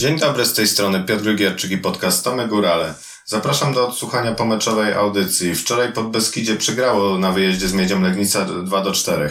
Dzień 0.00 0.18
dobry, 0.18 0.44
z 0.44 0.54
tej 0.54 0.66
strony 0.66 1.04
Piotr 1.04 1.34
Gierczyk 1.34 1.70
i 1.70 1.78
podcast 1.78 2.24
Tomy 2.24 2.48
Górale. 2.48 2.94
Zapraszam 3.24 3.74
do 3.74 3.88
odsłuchania 3.88 4.34
pomeczowej 4.34 4.92
audycji. 4.92 5.54
Wczoraj 5.54 5.92
pod 5.92 6.10
Beskidzie 6.10 6.56
przegrało 6.56 7.18
na 7.18 7.32
wyjeździe 7.32 7.68
z 7.68 7.72
Miedzią 7.72 8.02
Legnica 8.02 8.44
2 8.44 8.82
do 8.82 8.92
4. 8.92 9.30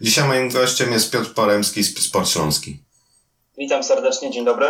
Dzisiaj 0.00 0.28
moim 0.28 0.48
gościem 0.48 0.92
jest 0.92 1.12
Piotr 1.12 1.34
Poremski 1.34 1.84
z 1.84 1.98
Sport 1.98 2.28
Śląski. 2.28 2.84
Witam 3.58 3.84
serdecznie, 3.84 4.30
dzień 4.30 4.44
dobry. 4.44 4.66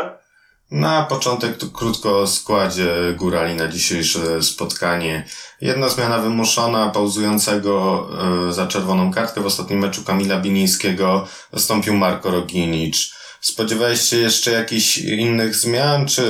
Na 0.70 1.02
początek 1.02 1.58
krótko 1.72 2.20
o 2.20 2.26
składzie 2.26 3.14
Górali 3.16 3.54
na 3.54 3.68
dzisiejsze 3.68 4.42
spotkanie. 4.42 5.24
Jedna 5.60 5.88
zmiana 5.88 6.18
wymuszona, 6.18 6.90
pauzującego 6.90 8.06
e, 8.48 8.52
za 8.52 8.66
czerwoną 8.66 9.12
kartkę 9.12 9.40
w 9.40 9.46
ostatnim 9.46 9.78
meczu 9.78 10.04
Kamila 10.04 10.40
Binińskiego 10.40 11.26
zastąpił 11.52 11.95
Marko 11.95 12.30
Roginicz. 12.30 13.17
Spodziewałeś 13.41 14.01
się 14.01 14.16
jeszcze 14.16 14.51
jakichś 14.51 14.98
innych 14.98 15.55
zmian, 15.55 16.09
czy 16.09 16.23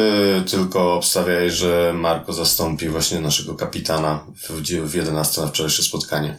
tylko 0.50 0.94
obstawiałeś, 0.94 1.52
że 1.52 1.92
Marko 1.92 2.32
zastąpi 2.32 2.88
właśnie 2.88 3.20
naszego 3.20 3.54
kapitana 3.54 4.24
w, 4.48 4.50
w 4.90 4.94
11 4.94 5.40
na 5.40 5.46
wczorajsze 5.46 5.82
spotkanie? 5.82 6.38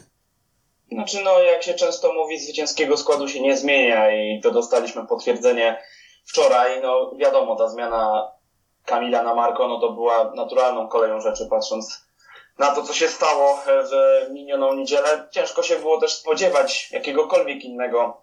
Znaczy, 0.92 1.18
no, 1.24 1.42
jak 1.42 1.62
się 1.62 1.74
często 1.74 2.12
mówi, 2.12 2.40
zwycięskiego 2.40 2.96
składu 2.96 3.28
się 3.28 3.40
nie 3.40 3.56
zmienia 3.56 4.10
i 4.10 4.40
to 4.40 4.50
dostaliśmy 4.50 5.06
potwierdzenie 5.06 5.82
wczoraj. 6.26 6.82
No, 6.82 7.10
wiadomo, 7.16 7.56
ta 7.56 7.68
zmiana 7.68 8.28
Kamila 8.84 9.22
na 9.22 9.34
Marko, 9.34 9.68
no 9.68 9.80
to 9.80 9.92
była 9.92 10.32
naturalną 10.34 10.88
koleją 10.88 11.20
rzeczy, 11.20 11.46
patrząc 11.50 12.04
na 12.58 12.74
to, 12.74 12.82
co 12.82 12.92
się 12.92 13.08
stało 13.08 13.62
w 13.66 13.90
minioną 14.32 14.74
niedzielę. 14.74 15.28
Ciężko 15.30 15.62
się 15.62 15.76
było 15.76 16.00
też 16.00 16.14
spodziewać 16.14 16.90
jakiegokolwiek 16.90 17.64
innego 17.64 18.22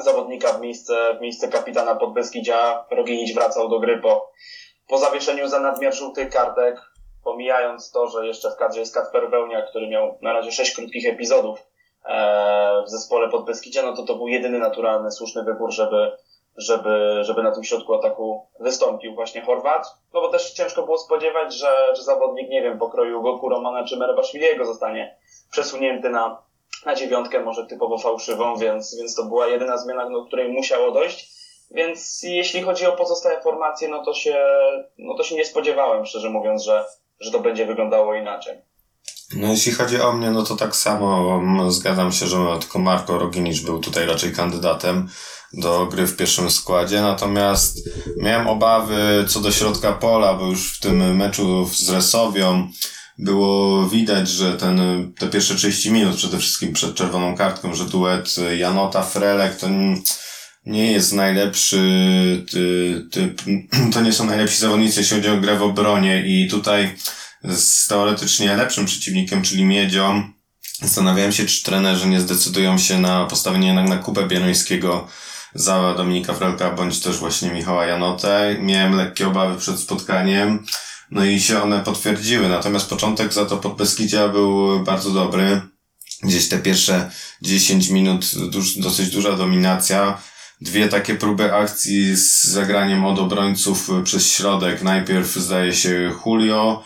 zawodnika 0.00 0.52
w 0.52 0.60
miejsce, 0.60 1.14
w 1.18 1.20
miejsce 1.20 1.48
kapitana 1.48 1.94
Podbeskidzia. 1.94 2.84
Roginić 2.90 3.34
wracał 3.34 3.68
do 3.68 3.80
gry 3.80 3.98
po, 3.98 4.30
po 4.88 4.98
zawieszeniu 4.98 5.48
za 5.48 5.60
nadmiar 5.60 5.94
żółtych 5.94 6.30
kartek, 6.30 6.80
pomijając 7.24 7.90
to, 7.90 8.06
że 8.06 8.26
jeszcze 8.26 8.50
w 8.50 8.56
kadrze 8.56 8.80
jest 8.80 8.94
Kacper 8.94 9.30
Wełnia, 9.30 9.62
który 9.62 9.88
miał 9.88 10.18
na 10.22 10.32
razie 10.32 10.52
sześć 10.52 10.74
krótkich 10.74 11.08
epizodów 11.08 11.58
e, 12.04 12.82
w 12.86 12.90
zespole 12.90 13.28
Podbeskidzia, 13.28 13.82
no 13.82 13.96
to 13.96 14.02
to 14.02 14.14
był 14.14 14.28
jedyny 14.28 14.58
naturalny, 14.58 15.10
słuszny 15.10 15.44
wybór, 15.44 15.70
żeby, 15.72 16.16
żeby, 16.56 17.18
żeby 17.22 17.42
na 17.42 17.54
tym 17.54 17.64
środku 17.64 17.94
ataku 17.94 18.46
wystąpił 18.60 19.14
właśnie 19.14 19.42
Chorwat. 19.42 19.86
No 20.14 20.20
bo 20.20 20.28
też 20.28 20.52
ciężko 20.52 20.82
było 20.82 20.98
spodziewać, 20.98 21.54
że, 21.54 21.96
że 21.96 22.02
zawodnik, 22.02 22.48
nie 22.48 22.62
wiem, 22.62 22.78
pokroju 22.78 23.22
Goku 23.22 23.48
Romana 23.48 23.84
czy 23.84 23.96
Merebaszwiliego 23.96 24.64
zostanie 24.64 25.16
przesunięty 25.50 26.10
na, 26.10 26.42
na 26.86 26.94
dziewiątkę, 26.94 27.44
może 27.44 27.66
typowo 27.66 27.98
fałszywą, 27.98 28.56
więc, 28.56 28.96
więc 28.98 29.14
to 29.14 29.24
była 29.24 29.46
jedyna 29.46 29.78
zmiana, 29.78 30.10
do 30.10 30.24
której 30.26 30.52
musiało 30.52 30.92
dojść. 30.92 31.36
Więc 31.70 32.22
jeśli 32.22 32.62
chodzi 32.62 32.86
o 32.86 32.96
pozostałe 32.96 33.40
formacje, 33.42 33.88
no 33.88 34.04
to 34.04 34.14
się, 34.14 34.36
no 34.98 35.16
to 35.16 35.22
się 35.22 35.34
nie 35.34 35.44
spodziewałem, 35.44 36.06
szczerze 36.06 36.30
mówiąc, 36.30 36.64
że, 36.64 36.84
że 37.20 37.30
to 37.30 37.40
będzie 37.40 37.66
wyglądało 37.66 38.14
inaczej. 38.14 38.58
No 39.36 39.48
jeśli 39.48 39.72
chodzi 39.72 40.00
o 40.00 40.12
mnie, 40.12 40.30
no 40.30 40.42
to 40.42 40.56
tak 40.56 40.76
samo 40.76 41.40
zgadzam 41.70 42.12
się, 42.12 42.26
że 42.26 42.36
tylko 42.60 42.78
Marko 42.78 43.18
Roginicz 43.18 43.64
był 43.64 43.80
tutaj 43.80 44.06
raczej 44.06 44.32
kandydatem 44.32 45.08
do 45.52 45.86
gry 45.86 46.06
w 46.06 46.16
pierwszym 46.16 46.50
składzie, 46.50 47.00
natomiast 47.00 47.88
miałem 48.16 48.48
obawy 48.48 49.24
co 49.28 49.40
do 49.40 49.52
środka 49.52 49.92
pola, 49.92 50.34
bo 50.34 50.46
już 50.46 50.78
w 50.78 50.80
tym 50.80 51.16
meczu 51.16 51.66
z 51.66 51.90
Resowią 51.90 52.68
było 53.18 53.88
widać, 53.88 54.28
że 54.28 54.56
ten, 54.56 54.80
te 55.18 55.28
pierwsze 55.28 55.54
30 55.54 55.92
minut, 55.92 56.16
przede 56.16 56.38
wszystkim 56.38 56.72
przed 56.72 56.94
czerwoną 56.94 57.36
kartką, 57.36 57.74
że 57.74 57.84
duet 57.84 58.36
Janota 58.58 59.02
Frelek 59.02 59.56
to 59.56 59.68
nie 60.66 60.92
jest 60.92 61.12
najlepszy 61.12 61.80
typ, 63.10 63.42
to 63.92 64.00
nie 64.00 64.12
są 64.12 64.24
najlepsi 64.24 64.58
zawodnicy, 64.58 65.00
jeśli 65.00 65.16
chodzi 65.16 65.28
o 65.28 65.36
grę 65.36 65.58
w 65.58 65.62
obronie 65.62 66.26
i 66.26 66.48
tutaj 66.50 66.94
z 67.44 67.86
teoretycznie 67.86 68.56
lepszym 68.56 68.86
przeciwnikiem, 68.86 69.42
czyli 69.42 69.64
Miedzią, 69.64 70.22
zastanawiałem 70.82 71.32
się, 71.32 71.46
czy 71.46 71.62
trenerzy 71.62 72.08
nie 72.08 72.20
zdecydują 72.20 72.78
się 72.78 72.98
na 72.98 73.24
postawienie 73.24 73.66
jednak 73.66 73.88
na 73.88 73.96
Kubę 73.96 74.26
Bielońskiego 74.28 75.08
za 75.54 75.94
Dominika 75.94 76.34
Frelka, 76.34 76.70
bądź 76.70 77.00
też 77.00 77.16
właśnie 77.16 77.50
Michała 77.50 77.86
Janotę. 77.86 78.56
Miałem 78.60 78.96
lekkie 78.96 79.28
obawy 79.28 79.58
przed 79.58 79.80
spotkaniem. 79.80 80.66
No 81.10 81.24
i 81.24 81.40
się 81.40 81.62
one 81.62 81.80
potwierdziły. 81.80 82.48
Natomiast 82.48 82.88
początek 82.88 83.32
za 83.32 83.46
to 83.46 83.56
pod 83.56 83.76
Beskidzia 83.76 84.28
był 84.28 84.80
bardzo 84.80 85.10
dobry. 85.10 85.60
Gdzieś 86.22 86.48
te 86.48 86.58
pierwsze 86.58 87.10
10 87.42 87.88
minut 87.88 88.24
duż, 88.50 88.78
dosyć 88.78 89.10
duża 89.10 89.32
dominacja. 89.32 90.18
Dwie 90.60 90.88
takie 90.88 91.14
próby 91.14 91.54
akcji 91.54 92.16
z 92.16 92.44
zagraniem 92.44 93.04
od 93.04 93.18
obrońców 93.18 93.90
przez 94.04 94.32
środek. 94.32 94.82
Najpierw 94.82 95.34
zdaje 95.34 95.74
się 95.74 96.12
Julio, 96.26 96.82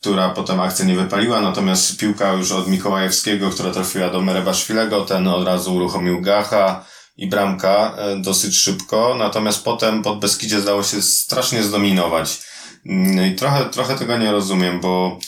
która 0.00 0.28
potem 0.28 0.60
akcja 0.60 0.84
nie 0.84 0.96
wypaliła, 0.96 1.40
natomiast 1.40 1.96
piłka 1.96 2.32
już 2.32 2.52
od 2.52 2.68
Mikołajewskiego, 2.68 3.50
która 3.50 3.70
trafiła 3.70 4.10
do 4.10 4.20
Merebaszwilego, 4.20 5.04
ten 5.04 5.28
od 5.28 5.46
razu 5.46 5.74
uruchomił 5.74 6.20
Gacha 6.20 6.84
i 7.16 7.26
bramka 7.26 7.96
dosyć 8.16 8.58
szybko, 8.58 9.14
natomiast 9.18 9.64
potem 9.64 10.02
pod 10.02 10.18
Beskidzie 10.18 10.60
zdało 10.60 10.82
się 10.82 11.02
strasznie 11.02 11.62
zdominować. 11.62 12.42
No 12.84 13.24
i 13.24 13.34
trochę, 13.34 13.64
trochę 13.64 13.98
tego 13.98 14.18
nie 14.18 14.32
rozumiem, 14.32 14.80
bo 14.80 15.18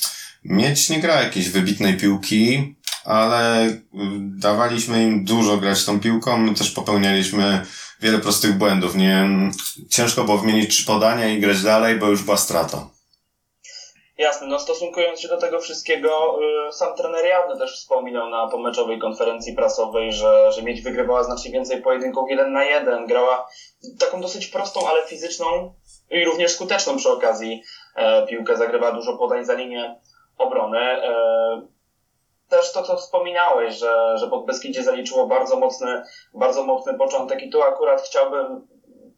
mieć 0.45 0.91
nie 0.91 1.01
gra 1.01 1.23
jakiejś 1.23 1.49
wybitnej 1.49 1.97
piłki, 1.97 2.75
ale 3.05 3.69
dawaliśmy 4.21 5.03
im 5.03 5.25
dużo 5.25 5.57
grać 5.57 5.85
tą 5.85 6.01
piłką, 6.01 6.37
my 6.37 6.55
też 6.55 6.71
popełnialiśmy 6.71 7.67
wiele 8.01 8.19
prostych 8.19 8.59
błędów. 8.59 8.97
Nie, 8.97 9.29
ciężko 9.91 10.25
było 10.25 10.39
wymienić 10.39 10.71
trzy 10.71 10.87
podania 10.87 11.29
i 11.29 11.41
grać 11.41 11.63
dalej, 11.63 11.99
bo 11.99 12.07
już 12.07 12.23
była 12.23 12.37
strata. 12.37 12.89
Jasne, 14.19 14.47
no 14.47 14.59
stosunkując 14.59 15.21
się 15.21 15.29
do 15.29 15.37
tego 15.37 15.61
wszystkiego, 15.61 16.39
sam 16.73 16.97
trener 16.97 17.27
Jawny 17.27 17.59
też 17.59 17.77
wspominał 17.77 18.31
na 18.31 18.49
pomeczowej 18.49 18.99
konferencji 18.99 19.55
prasowej, 19.55 20.13
że, 20.13 20.53
że 20.53 20.63
Miedź 20.63 20.83
wygrywała 20.83 21.25
znacznie 21.25 21.53
więcej 21.53 21.83
pojedynków 21.83 22.31
jeden 22.31 22.53
na 22.53 22.65
jeden, 22.65 23.07
grała 23.07 23.49
taką 24.01 24.21
dosyć 24.21 24.47
prostą, 24.47 24.89
ale 24.89 25.07
fizyczną 25.07 25.73
i 26.11 26.25
również 26.25 26.53
skuteczną 26.53 26.97
przy 26.97 27.11
okazji 27.11 27.63
e, 27.97 28.27
piłkę, 28.27 28.57
zagrywa 28.57 28.93
dużo 28.93 29.19
podań 29.19 29.45
za 29.45 29.55
linię 29.55 30.01
obrony. 30.39 30.79
E, 30.79 31.67
też 32.49 32.73
to, 32.73 32.83
co 32.83 32.97
wspominałeś, 32.97 33.75
że, 33.75 34.19
że 34.19 34.29
pod 34.29 34.47
Beskidzie 34.47 34.83
zaliczyło 34.83 35.27
bardzo 35.27 35.57
mocny, 35.57 36.03
bardzo 36.35 36.65
mocny 36.65 36.95
początek 36.95 37.43
i 37.43 37.51
tu 37.51 37.63
akurat 37.63 38.03
chciałbym 38.03 38.67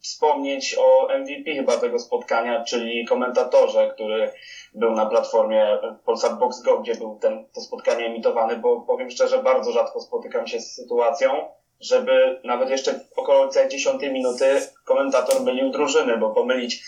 wspomnieć 0.02 0.76
o 0.78 1.08
MVP 1.18 1.54
chyba 1.54 1.76
tego 1.76 1.98
spotkania, 1.98 2.64
czyli 2.64 3.06
komentatorze, 3.06 3.90
który 3.94 4.32
był 4.74 4.92
na 4.92 5.06
platformie 5.06 5.78
Polsat 6.04 6.38
Box 6.38 6.62
Go, 6.62 6.78
gdzie 6.78 6.94
był 6.94 7.18
ten, 7.18 7.46
to 7.54 7.60
spotkanie 7.60 8.06
emitowane, 8.06 8.56
bo 8.56 8.80
powiem 8.80 9.10
szczerze, 9.10 9.42
bardzo 9.42 9.72
rzadko 9.72 10.00
spotykam 10.00 10.46
się 10.46 10.60
z 10.60 10.74
sytuacją, 10.74 11.48
żeby 11.80 12.40
nawet 12.44 12.70
jeszcze 12.70 13.00
około 13.16 13.48
10 13.70 14.02
minuty 14.02 14.60
komentator 14.84 15.42
mylił 15.42 15.70
drużyny, 15.70 16.16
bo 16.16 16.30
pomylić 16.30 16.82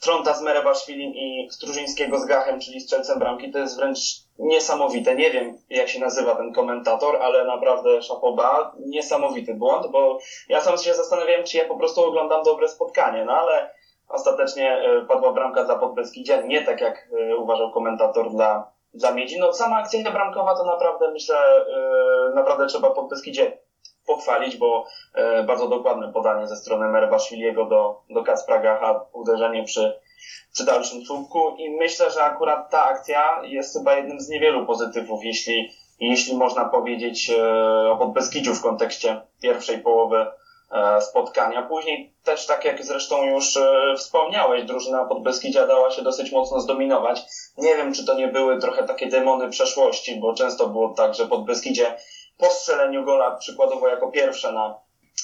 Tronta 0.00 0.34
z 0.34 0.42
Merebaszwilim 0.42 1.14
i 1.14 1.48
Strużyńskiego 1.50 2.18
z 2.18 2.24
Gachem, 2.24 2.60
czyli 2.60 2.80
strzelcem 2.80 3.18
bramki, 3.18 3.52
to 3.52 3.58
jest 3.58 3.76
wręcz 3.76 3.98
niesamowite. 4.38 5.16
Nie 5.16 5.30
wiem, 5.30 5.58
jak 5.70 5.88
się 5.88 6.00
nazywa 6.00 6.34
ten 6.34 6.52
komentator, 6.52 7.16
ale 7.22 7.44
naprawdę 7.44 8.02
szapoba, 8.02 8.72
niesamowity 8.86 9.54
błąd, 9.54 9.86
bo 9.86 10.18
ja 10.48 10.60
sam 10.60 10.78
się 10.78 10.94
zastanawiałem, 10.94 11.44
czy 11.44 11.56
ja 11.56 11.64
po 11.64 11.76
prostu 11.76 12.04
oglądam 12.04 12.42
dobre 12.42 12.68
spotkanie, 12.68 13.24
no 13.24 13.32
ale 13.32 13.70
ostatecznie 14.08 14.82
padła 15.08 15.32
bramka 15.32 15.64
dla 15.64 15.78
Podbeskidzia, 15.78 16.40
nie 16.40 16.64
tak 16.64 16.80
jak 16.80 17.08
uważał 17.38 17.70
komentator 17.70 18.30
dla, 18.30 18.72
dla 18.94 19.12
Miedzi. 19.12 19.38
No 19.38 19.52
sama 19.52 19.76
akcja 19.76 20.10
bramkowa 20.10 20.56
to 20.56 20.64
naprawdę, 20.64 21.10
myślę, 21.10 21.36
naprawdę 22.34 22.66
trzeba 22.66 22.90
Podbeskidzie 22.90 23.58
pochwalić, 24.06 24.56
bo 24.56 24.86
e, 25.14 25.42
bardzo 25.42 25.68
dokładne 25.68 26.12
podanie 26.12 26.46
ze 26.46 26.56
strony 26.56 26.88
Merbaszwiliego 26.88 27.64
do, 27.64 28.00
do 28.10 28.22
Kacpra 28.22 28.58
Gacha, 28.58 29.00
uderzenie 29.12 29.64
przy, 29.64 30.00
przy 30.52 30.64
dalszym 30.64 31.04
słupku 31.04 31.56
i 31.58 31.70
myślę, 31.70 32.10
że 32.10 32.22
akurat 32.22 32.70
ta 32.70 32.84
akcja 32.84 33.42
jest 33.44 33.78
chyba 33.78 33.96
jednym 33.96 34.20
z 34.20 34.28
niewielu 34.28 34.66
pozytywów, 34.66 35.24
jeśli, 35.24 35.70
jeśli 36.00 36.36
można 36.36 36.64
powiedzieć 36.64 37.30
e, 37.30 37.90
o 37.90 37.96
Podbeskidziu 37.96 38.54
w 38.54 38.62
kontekście 38.62 39.20
pierwszej 39.42 39.78
połowy 39.78 40.26
e, 40.72 41.00
spotkania. 41.00 41.62
Później 41.62 42.12
też, 42.24 42.46
tak 42.46 42.64
jak 42.64 42.84
zresztą 42.84 43.24
już 43.24 43.56
e, 43.56 43.94
wspomniałeś, 43.96 44.64
drużyna 44.64 45.04
Podbeskidzia 45.04 45.66
dała 45.66 45.90
się 45.90 46.02
dosyć 46.02 46.32
mocno 46.32 46.60
zdominować. 46.60 47.22
Nie 47.58 47.76
wiem, 47.76 47.92
czy 47.92 48.06
to 48.06 48.14
nie 48.14 48.28
były 48.28 48.58
trochę 48.58 48.84
takie 48.84 49.06
demony 49.06 49.48
przeszłości, 49.48 50.20
bo 50.20 50.34
często 50.34 50.68
było 50.68 50.88
tak, 50.88 51.14
że 51.14 51.26
Podbeskidzie 51.26 51.96
po 52.42 52.50
strzeleniu 52.50 53.04
gola, 53.04 53.30
przykładowo 53.30 53.88
jako 53.88 54.10
pierwsze 54.10 54.52
na, 54.52 54.74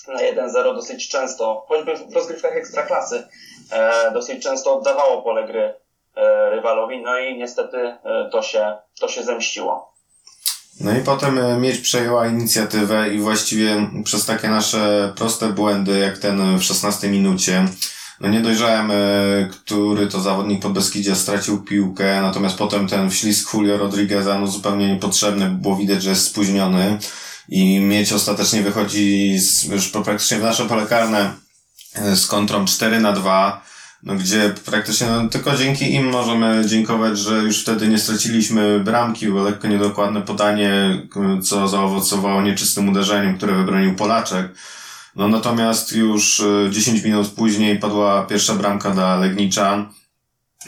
na 0.08 0.20
1-0 0.20 0.74
dosyć 0.74 1.08
często, 1.08 1.64
choćby 1.68 1.96
w 1.96 2.14
rozgrywkach 2.14 2.56
ekstraklasy, 2.56 3.28
e, 3.70 4.10
dosyć 4.12 4.42
często 4.42 4.78
oddawało 4.78 5.22
pole 5.22 5.46
gry 5.46 5.74
e, 6.16 6.50
rywalowi, 6.50 7.02
no 7.02 7.18
i 7.18 7.38
niestety 7.38 7.76
e, 7.76 8.28
to, 8.32 8.42
się, 8.42 8.76
to 9.00 9.08
się 9.08 9.22
zemściło. 9.22 9.92
No 10.80 10.98
i 10.98 11.00
potem 11.00 11.60
Miedź 11.60 11.78
przejęła 11.78 12.26
inicjatywę 12.26 13.08
i 13.08 13.18
właściwie 13.18 13.90
przez 14.04 14.26
takie 14.26 14.48
nasze 14.48 15.12
proste 15.16 15.48
błędy, 15.48 15.98
jak 15.98 16.18
ten 16.18 16.58
w 16.58 16.62
16 16.62 17.08
minucie, 17.08 17.64
no 18.20 18.28
nie 18.28 18.40
dojrzałem, 18.40 18.90
e, 18.90 18.94
który 19.50 20.06
to 20.06 20.20
zawodnik 20.20 20.62
pod 20.62 20.72
Beskidzie 20.72 21.14
stracił 21.14 21.62
piłkę, 21.62 22.22
natomiast 22.22 22.58
potem 22.58 22.88
ten 22.88 23.10
wślizg 23.10 23.54
Julio 23.54 23.78
Rodrigueza, 23.78 24.38
no 24.38 24.46
zupełnie 24.46 24.94
niepotrzebny, 24.94 25.50
było 25.50 25.76
widać, 25.76 26.02
że 26.02 26.10
jest 26.10 26.24
spóźniony 26.24 26.98
i 27.48 27.80
mieć 27.80 28.12
ostatecznie 28.12 28.62
wychodzi 28.62 29.38
z, 29.38 29.64
już 29.64 29.88
praktycznie 29.88 30.38
w 30.38 30.42
nasze 30.42 30.64
pole 30.64 30.86
karne 30.86 31.32
e, 31.94 32.16
z 32.16 32.26
kontrą 32.26 32.64
4 32.64 33.00
na 33.00 33.12
2, 33.12 33.68
no 34.02 34.14
gdzie 34.14 34.54
praktycznie 34.64 35.06
no, 35.06 35.28
tylko 35.28 35.56
dzięki 35.56 35.94
im 35.94 36.10
możemy 36.10 36.64
dziękować, 36.66 37.18
że 37.18 37.34
już 37.34 37.62
wtedy 37.62 37.88
nie 37.88 37.98
straciliśmy 37.98 38.80
bramki, 38.80 39.26
było 39.26 39.42
lekko 39.42 39.68
niedokładne 39.68 40.22
podanie, 40.22 41.02
co 41.42 41.68
zaowocowało 41.68 42.42
nieczystym 42.42 42.88
uderzeniem, 42.88 43.36
które 43.36 43.54
wybronił 43.54 43.94
Polaczek. 43.94 44.48
No 45.18 45.28
natomiast 45.28 45.92
już 45.92 46.42
10 46.70 47.04
minut 47.04 47.28
później 47.28 47.78
padła 47.78 48.26
pierwsza 48.26 48.54
bramka 48.54 48.90
dla 48.90 49.16
Legniczan. 49.16 49.92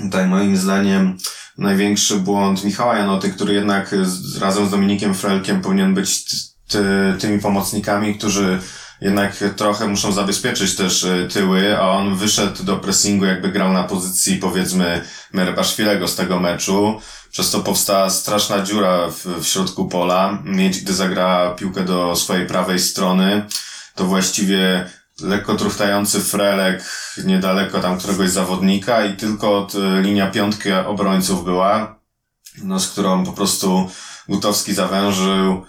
Tutaj 0.02 0.26
moim 0.26 0.56
zdaniem 0.56 1.18
największy 1.58 2.16
błąd 2.16 2.64
Michała 2.64 2.96
Janoty, 2.96 3.30
który 3.30 3.54
jednak 3.54 3.94
z, 4.02 4.38
razem 4.38 4.66
z 4.66 4.70
Dominikiem 4.70 5.14
Frelkiem 5.14 5.60
powinien 5.60 5.94
być 5.94 6.24
ty, 6.68 6.84
tymi 7.18 7.38
pomocnikami, 7.38 8.14
którzy 8.14 8.58
jednak 9.00 9.36
trochę 9.56 9.88
muszą 9.88 10.12
zabezpieczyć 10.12 10.76
też 10.76 11.06
tyły, 11.32 11.78
a 11.78 11.90
on 11.90 12.16
wyszedł 12.16 12.64
do 12.64 12.76
pressingu, 12.76 13.24
jakby 13.24 13.48
grał 13.48 13.72
na 13.72 13.84
pozycji 13.84 14.36
powiedzmy 14.36 15.04
Merebaszwilego 15.32 16.08
z 16.08 16.16
tego 16.16 16.40
meczu. 16.40 17.00
Przez 17.30 17.50
to 17.50 17.60
powstała 17.60 18.10
straszna 18.10 18.62
dziura 18.62 19.10
w, 19.10 19.26
w 19.42 19.46
środku 19.46 19.88
pola. 19.88 20.38
Mieć, 20.44 20.80
gdy 20.80 20.94
zagra 20.94 21.50
piłkę 21.50 21.84
do 21.84 22.16
swojej 22.16 22.46
prawej 22.46 22.78
strony, 22.78 23.46
to 24.00 24.06
właściwie 24.06 24.90
lekko 25.22 25.54
truchtający 25.54 26.20
frelek 26.20 26.84
niedaleko 27.24 27.80
tam 27.80 27.98
któregoś 27.98 28.30
zawodnika 28.30 29.04
i 29.04 29.16
tylko 29.16 29.58
od, 29.58 29.72
linia 30.02 30.30
piątki 30.30 30.72
obrońców 30.72 31.44
była, 31.44 32.00
no 32.62 32.80
z 32.80 32.88
którą 32.88 33.24
po 33.24 33.32
prostu 33.32 33.90
Gutowski 34.28 34.74
zawężył, 34.74 35.64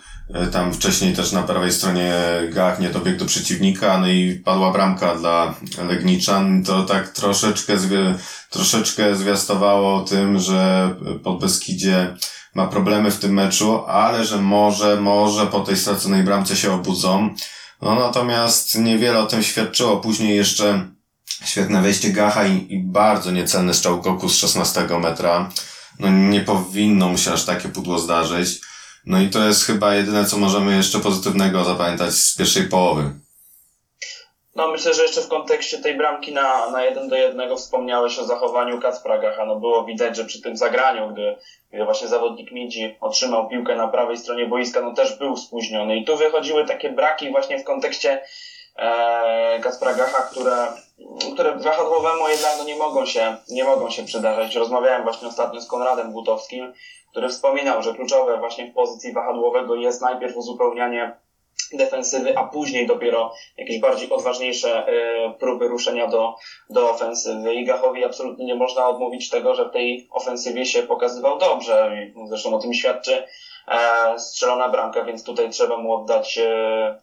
tam 0.52 0.74
wcześniej 0.74 1.16
też 1.16 1.32
na 1.32 1.44
prawej 1.44 1.72
stronie 1.72 2.14
Gach 2.50 2.80
nie 2.80 2.90
dobiegł 2.90 3.20
do 3.20 3.26
przeciwnika, 3.26 3.98
no 3.98 4.08
i 4.08 4.42
padła 4.46 4.72
bramka 4.72 5.16
dla 5.16 5.56
Legniczan. 5.88 6.64
To 6.64 6.84
tak 6.84 7.10
troszeczkę, 7.10 7.80
zwie, 7.80 8.16
troszeczkę 8.50 9.16
zwiastowało 9.16 10.02
tym, 10.02 10.40
że 10.40 10.90
pod 11.24 11.40
Beskidzie 11.40 12.16
ma 12.56 12.68
problemy 12.68 13.12
w 13.12 13.20
tym 13.20 13.34
meczu, 13.34 13.86
ale 13.88 14.26
że 14.26 14.38
może, 14.38 15.02
może 15.02 15.48
po 15.48 15.60
tej 15.60 15.78
straconej 15.78 16.24
bramce 16.24 16.56
się 16.56 16.74
obudzą. 16.74 17.36
No 17.82 17.96
natomiast 17.96 18.76
niewiele 18.76 19.20
o 19.20 19.26
tym 19.26 19.44
świadczyło. 19.44 19.98
Później 19.98 20.38
jeszcze 20.38 20.88
świetne 21.46 21.82
wejście 21.82 22.10
Gacha 22.10 22.48
i, 22.48 22.74
i 22.74 22.80
bardzo 22.80 23.32
niecenny 23.32 23.74
strzał 23.74 24.02
Goku 24.02 24.30
z 24.30 24.36
16 24.38 24.82
metra. 25.00 25.50
No 26.00 26.10
nie 26.10 26.42
powinno 26.42 27.10
mu 27.10 27.18
się 27.18 27.34
aż 27.34 27.46
takie 27.46 27.70
pudło 27.70 28.00
zdarzyć. 28.00 28.62
No 29.06 29.22
i 29.22 29.30
to 29.30 29.46
jest 29.46 29.66
chyba 29.66 29.96
jedyne, 29.96 30.26
co 30.26 30.38
możemy 30.38 30.76
jeszcze 30.76 31.00
pozytywnego 31.00 31.64
zapamiętać 31.64 32.14
z 32.14 32.38
pierwszej 32.38 32.64
połowy. 32.64 33.12
No 34.56 34.72
myślę, 34.72 34.94
że 34.94 35.04
jeszcze 35.04 35.22
w 35.22 35.28
kontekście 35.28 35.78
tej 35.78 35.98
bramki 35.98 36.34
na, 36.34 36.72
na 36.72 36.84
jeden 36.84 37.10
do 37.10 37.16
jednego 37.16 37.58
wspomniałeś 37.58 38.20
o 38.20 38.26
zachowaniu 38.26 38.82
Kacpra 38.82 39.18
Gacha. 39.18 39.46
No 39.46 39.60
było 39.60 39.86
widać, 39.86 40.18
że 40.18 40.26
przy 40.26 40.42
tym 40.42 40.58
zagraniu, 40.58 41.14
gdy, 41.14 41.36
gdy 41.74 41.86
właśnie 41.86 42.08
zawodnik 42.08 42.52
Midzi 42.52 42.98
otrzymał 43.02 43.50
piłkę 43.50 43.76
na 43.76 43.88
prawej 43.88 44.18
stronie 44.18 44.46
boiska, 44.46 44.82
no 44.82 44.94
też 44.94 45.18
był 45.18 45.38
spóźniony. 45.38 45.98
I 45.98 46.06
tu 46.06 46.18
wychodziły 46.18 46.66
takie 46.66 46.90
braki 46.90 47.32
właśnie 47.32 47.60
w 47.60 47.64
kontekście 47.64 48.22
e, 48.76 49.60
Kacpra 49.64 49.94
Gacha, 49.94 50.22
które, 50.22 50.68
które 51.34 51.56
wahadłowemu 51.56 52.30
jednak 52.30 52.52
no 52.58 52.64
nie 52.64 52.76
mogą 52.76 53.06
się, 53.06 53.36
nie 53.50 53.64
mogą 53.64 53.90
się 53.90 54.04
przydarzać. 54.04 54.56
Rozmawiałem 54.56 55.04
właśnie 55.04 55.28
ostatnio 55.28 55.62
z 55.62 55.68
Konradem 55.68 56.12
Butowskim, 56.12 56.74
który 57.12 57.30
wspominał, 57.30 57.84
że 57.84 57.94
kluczowe 57.94 58.38
właśnie 58.38 58.68
w 58.68 58.74
pozycji 58.74 59.14
wahadłowego 59.14 59.76
jest 59.76 60.02
najpierw 60.02 60.38
uzupełnianie 60.38 61.12
defensywy, 61.78 62.38
a 62.38 62.44
później 62.44 62.86
dopiero 62.86 63.32
jakieś 63.58 63.80
bardziej 63.80 64.10
odważniejsze 64.10 64.88
y, 64.88 65.38
próby 65.40 65.68
ruszenia 65.68 66.08
do, 66.08 66.36
do 66.70 66.90
ofensywy. 66.90 67.54
I 67.54 67.64
Gachowi 67.64 68.04
absolutnie 68.04 68.46
nie 68.46 68.56
można 68.56 68.88
odmówić 68.88 69.30
tego, 69.30 69.56
że 69.56 69.66
w 69.66 69.72
tej 69.72 70.08
ofensywie 70.10 70.66
się 70.66 70.84
pokazywał 70.84 71.38
dobrze. 71.38 71.92
Zresztą 72.28 72.54
o 72.54 72.58
tym 72.60 72.74
świadczy 72.74 73.24
e, 73.68 74.20
strzelona 74.20 74.70
bramka, 74.70 75.04
więc 75.04 75.24
tutaj 75.24 75.50
trzeba 75.50 75.78
mu 75.78 75.94
oddać 75.94 76.38
e, 76.38 76.96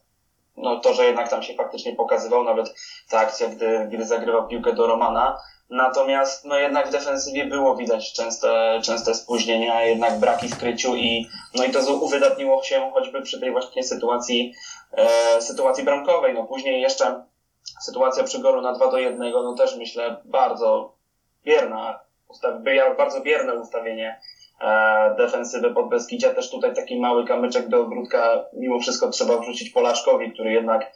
no, 0.56 0.76
to, 0.76 0.92
że 0.92 1.04
jednak 1.04 1.28
tam 1.28 1.42
się 1.42 1.54
faktycznie 1.54 1.92
pokazywał, 1.92 2.42
nawet 2.42 2.74
ta 3.08 3.18
akcja, 3.18 3.48
gdy, 3.48 3.88
gdy 3.92 4.04
zagrywał 4.04 4.46
piłkę 4.46 4.72
do 4.72 4.86
Romana. 4.86 5.34
Natomiast 5.70 6.44
no 6.44 6.58
jednak 6.58 6.88
w 6.88 6.92
defensywie 6.92 7.46
było 7.46 7.76
widać 7.76 8.12
częste, 8.12 8.80
częste 8.84 9.14
spóźnienia, 9.14 9.82
jednak 9.82 10.18
braki 10.18 10.48
w 10.48 10.58
kryciu 10.58 10.96
i 10.96 11.26
no 11.54 11.64
i 11.64 11.70
to 11.70 11.94
uwydatniło 11.94 12.62
się 12.62 12.90
choćby 12.94 13.22
przy 13.22 13.40
tej 13.40 13.50
właśnie 13.50 13.82
sytuacji 13.82 14.54
e, 14.92 15.42
sytuacji 15.42 15.84
bramkowej. 15.84 16.34
No 16.34 16.44
później 16.44 16.80
jeszcze 16.80 17.24
sytuacja 17.80 18.24
przy 18.24 18.38
golu 18.38 18.62
na 18.62 18.72
2 18.72 18.90
do 18.90 18.98
1, 18.98 19.32
no 19.32 19.54
też 19.54 19.76
myślę 19.76 20.16
bardzo 20.24 20.92
bierna, 21.44 22.00
bardzo 22.98 23.20
bierne 23.20 23.54
ustawienie 23.54 24.20
e, 24.60 25.14
defensywy 25.18 25.74
pod 25.74 25.88
Beskidzia. 25.88 26.34
Też 26.34 26.50
tutaj 26.50 26.74
taki 26.74 27.00
mały 27.00 27.26
kamyczek 27.26 27.68
do 27.68 27.80
ogródka 27.80 28.44
mimo 28.52 28.80
wszystko 28.80 29.10
trzeba 29.10 29.38
wrzucić 29.38 29.70
Polaczkowi, 29.70 30.32
który 30.32 30.52
jednak 30.52 30.92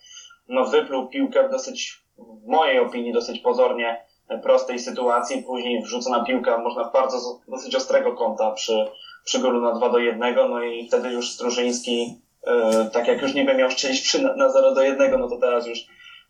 no 0.49 0.65
wypluł 0.65 1.09
piłkę 1.09 1.49
dosyć, 1.49 2.03
w 2.19 2.47
mojej 2.47 2.79
opinii 2.79 3.13
dosyć 3.13 3.41
pozornie 3.41 4.12
prostej 4.43 4.79
sytuacji, 4.79 5.43
później 5.43 5.82
wrzucona 5.82 6.25
piłka, 6.25 6.58
można 6.58 6.84
bardzo 6.84 7.40
dosyć 7.49 7.76
ostrego 7.76 8.12
kąta 8.12 8.50
przy, 8.50 8.87
przy 9.25 9.38
golu 9.38 9.61
na 9.61 9.73
2 9.73 9.88
do 9.88 9.99
1, 9.99 10.34
no 10.50 10.62
i 10.62 10.88
wtedy 10.88 11.08
już 11.08 11.31
Strużyński, 11.31 12.19
yy, 12.46 12.90
tak 12.93 13.08
jak 13.08 13.23
już 13.23 13.34
niby 13.34 13.55
miał 13.55 13.70
strzelić 13.70 14.00
przy, 14.00 14.23
na 14.23 14.49
0 14.49 14.75
do 14.75 14.82
1, 14.82 15.20
no 15.20 15.29
to 15.29 15.37
teraz 15.37 15.67
już 15.67 15.79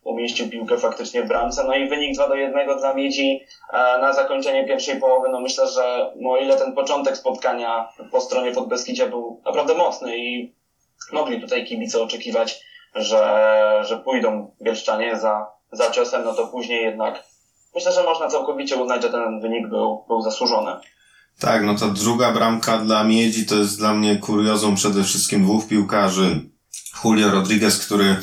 umieścił 0.03 0.49
piłkę 0.49 0.77
faktycznie 0.77 1.23
w 1.23 1.27
bramce, 1.27 1.63
no 1.63 1.75
i 1.75 1.89
wynik 1.89 2.15
2 2.15 2.27
do 2.27 2.35
1 2.35 2.77
dla 2.77 2.93
Miedzi 2.93 3.41
e, 3.73 3.77
na 4.01 4.13
zakończenie 4.13 4.67
pierwszej 4.67 4.99
połowy, 4.99 5.29
no 5.29 5.39
myślę, 5.39 5.67
że 5.67 6.11
no 6.15 6.37
ile 6.37 6.55
ten 6.55 6.73
początek 6.73 7.17
spotkania 7.17 7.89
po 8.11 8.21
stronie 8.21 8.51
Podbeskidzia 8.51 9.07
był 9.07 9.41
naprawdę 9.45 9.73
mocny 9.73 10.17
i 10.17 10.53
mogli 11.11 11.41
tutaj 11.41 11.65
kibice 11.65 12.01
oczekiwać, 12.01 12.61
że, 12.95 13.81
że 13.85 13.97
pójdą 13.97 14.51
Bielszczanie 14.61 15.17
za, 15.17 15.47
za 15.71 15.91
ciosem, 15.91 16.23
no 16.23 16.33
to 16.33 16.47
później 16.47 16.83
jednak 16.83 17.23
myślę, 17.75 17.91
że 17.93 18.03
można 18.03 18.27
całkowicie 18.27 18.75
uznać, 18.75 19.01
że 19.01 19.09
ten 19.09 19.41
wynik 19.41 19.69
był, 19.69 20.03
był 20.07 20.21
zasłużony. 20.21 20.71
Tak, 21.39 21.63
no 21.63 21.75
ta 21.75 21.87
druga 21.87 22.31
bramka 22.31 22.77
dla 22.77 23.03
Miedzi 23.03 23.45
to 23.45 23.55
jest 23.55 23.77
dla 23.77 23.93
mnie 23.93 24.17
kuriozum 24.17 24.75
przede 24.75 25.03
wszystkim 25.03 25.43
dwóch 25.43 25.67
piłkarzy. 25.67 26.41
Julio 27.03 27.31
Rodriguez, 27.31 27.85
który 27.85 28.15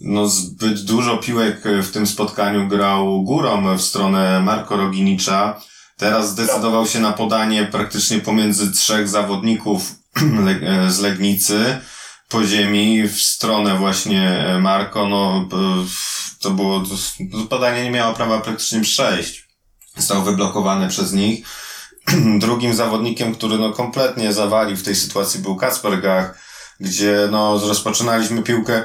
no 0.00 0.28
zbyt 0.28 0.80
dużo 0.80 1.16
piłek 1.16 1.62
w 1.82 1.90
tym 1.90 2.06
spotkaniu 2.06 2.68
grał 2.68 3.22
górą 3.22 3.76
w 3.76 3.82
stronę 3.82 4.40
Marco 4.40 4.76
Roginicza. 4.76 5.60
Teraz 5.96 6.30
zdecydował 6.30 6.86
się 6.86 7.00
na 7.00 7.12
podanie 7.12 7.64
praktycznie 7.64 8.18
pomiędzy 8.18 8.72
trzech 8.72 9.08
zawodników 9.08 9.92
z 10.88 11.00
Legnicy 11.00 11.80
po 12.28 12.44
ziemi 12.44 13.08
w 13.08 13.20
stronę 13.20 13.74
właśnie 13.78 14.44
Marco. 14.60 15.08
No, 15.08 15.48
to 16.44 16.50
było, 16.50 16.82
to 17.50 17.72
nie 17.72 17.90
miało 17.90 18.14
prawa 18.14 18.40
praktycznie 18.40 18.80
przejść. 18.80 19.48
Został 19.96 20.22
wyblokowany 20.22 20.88
przez 20.88 21.12
nich. 21.12 21.46
Drugim 22.38 22.74
zawodnikiem, 22.74 23.34
który 23.34 23.58
no 23.58 23.72
kompletnie 23.72 24.32
zawalił 24.32 24.76
w 24.76 24.82
tej 24.82 24.94
sytuacji 24.94 25.40
był 25.40 25.56
Kacper 25.56 26.00
Gach, 26.00 26.38
gdzie 26.80 27.28
no 27.30 27.60
rozpoczynaliśmy 27.68 28.42
piłkę 28.42 28.84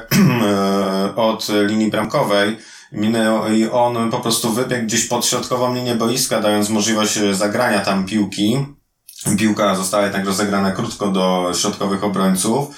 od 1.16 1.48
linii 1.66 1.90
bramkowej 1.90 2.56
i 3.52 3.68
on 3.72 4.10
po 4.10 4.20
prostu 4.20 4.52
wybiegł 4.52 4.86
gdzieś 4.86 5.04
pod 5.04 5.26
środkową 5.26 5.74
linię 5.74 5.94
boiska, 5.94 6.40
dając 6.40 6.68
możliwość 6.68 7.18
zagrania 7.32 7.80
tam 7.80 8.06
piłki. 8.06 8.66
Piłka 9.38 9.74
została 9.74 10.02
jednak 10.02 10.26
rozegrana 10.26 10.72
krótko 10.72 11.06
do 11.06 11.52
środkowych 11.54 12.04
obrońców 12.04 12.68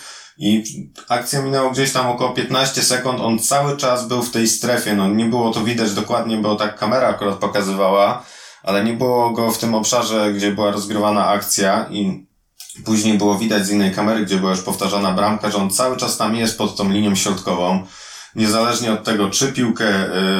i 0.44 0.64
akcja 1.08 1.42
minęła 1.42 1.70
gdzieś 1.70 1.92
tam 1.92 2.06
około 2.06 2.30
15 2.30 2.82
sekund, 2.82 3.20
on 3.20 3.38
cały 3.38 3.76
czas 3.76 4.08
był 4.08 4.22
w 4.22 4.30
tej 4.30 4.48
strefie, 4.48 4.94
no 4.94 5.08
nie 5.08 5.24
było 5.24 5.50
to 5.50 5.64
widać 5.64 5.94
dokładnie, 5.94 6.36
bo 6.36 6.56
tak 6.56 6.78
kamera 6.78 7.08
akurat 7.08 7.36
pokazywała, 7.38 8.24
ale 8.62 8.84
nie 8.84 8.92
było 8.92 9.30
go 9.30 9.50
w 9.50 9.58
tym 9.58 9.74
obszarze, 9.74 10.32
gdzie 10.32 10.50
była 10.50 10.70
rozgrywana 10.70 11.28
akcja 11.28 11.86
i 11.90 12.26
później 12.84 13.18
było 13.18 13.38
widać 13.38 13.66
z 13.66 13.70
innej 13.70 13.94
kamery, 13.94 14.24
gdzie 14.24 14.36
była 14.36 14.50
już 14.50 14.60
powtarzana 14.60 15.12
bramka, 15.12 15.50
że 15.50 15.58
on 15.58 15.70
cały 15.70 15.96
czas 15.96 16.16
tam 16.16 16.36
jest 16.36 16.58
pod 16.58 16.76
tą 16.76 16.90
linią 16.90 17.14
środkową. 17.14 17.86
Niezależnie 18.34 18.92
od 18.92 19.04
tego, 19.04 19.30
czy 19.30 19.52
piłkę 19.52 19.86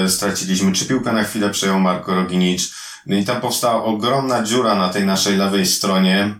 y, 0.04 0.11
straciliśmy, 0.11 0.73
czy 0.73 0.87
piłkę 0.87 1.12
na 1.12 1.25
chwilę 1.25 1.50
przejął 1.50 1.80
Marko 1.80 2.14
Roginicz. 2.14 2.75
No 3.06 3.16
i 3.16 3.25
tam 3.25 3.40
powstała 3.40 3.85
ogromna 3.85 4.42
dziura 4.42 4.75
na 4.75 4.88
tej 4.88 5.06
naszej 5.06 5.37
lewej 5.37 5.66
stronie 5.66 6.35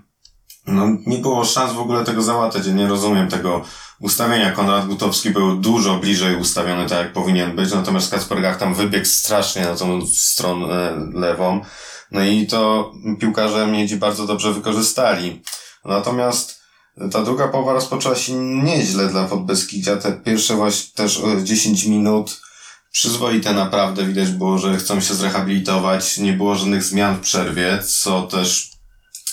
no, 0.67 0.87
nie 1.07 1.19
było 1.19 1.45
szans 1.45 1.73
w 1.73 1.79
ogóle 1.79 2.05
tego 2.05 2.23
załatać. 2.23 2.67
Ja 2.67 2.73
nie 2.73 2.89
rozumiem 2.89 3.29
tego 3.29 3.65
ustawienia. 4.01 4.53
Konrad 4.53 4.87
Gutowski 4.87 5.31
był 5.31 5.57
dużo 5.57 5.97
bliżej 5.97 6.37
ustawiony 6.37 6.89
tak, 6.89 6.99
jak 6.99 7.13
powinien 7.13 7.57
być, 7.57 7.73
natomiast 7.73 8.11
Kacper 8.11 8.57
tam 8.57 8.75
wybiegł 8.75 9.07
strasznie 9.07 9.63
na 9.63 9.77
tą 9.77 10.07
stronę 10.07 10.93
lewą. 11.15 11.61
No 12.11 12.25
i 12.25 12.47
to 12.47 12.93
piłkarze 13.21 13.67
Miedzi 13.67 13.97
bardzo 13.97 14.27
dobrze 14.27 14.53
wykorzystali. 14.53 15.43
Natomiast 15.85 16.63
ta 17.13 17.23
druga 17.23 17.49
połowa 17.49 17.73
rozpoczęła 17.73 18.15
się 18.15 18.33
nieźle 18.35 19.09
dla 19.09 19.25
Podbeskidzia. 19.25 19.97
Te 19.97 20.13
pierwsze 20.13 20.55
właśnie 20.55 20.95
też 20.95 21.23
10 21.43 21.85
minut 21.85 22.41
przyzwoite 22.91 23.55
naprawdę. 23.55 24.05
Widać 24.07 24.31
było, 24.31 24.59
że 24.59 24.77
chcą 24.77 25.01
się 25.01 25.15
zrehabilitować. 25.15 26.19
Nie 26.19 26.33
było 26.33 26.55
żadnych 26.55 26.83
zmian 26.83 27.17
w 27.17 27.21
przerwie, 27.21 27.83
co 27.87 28.23
też 28.23 28.72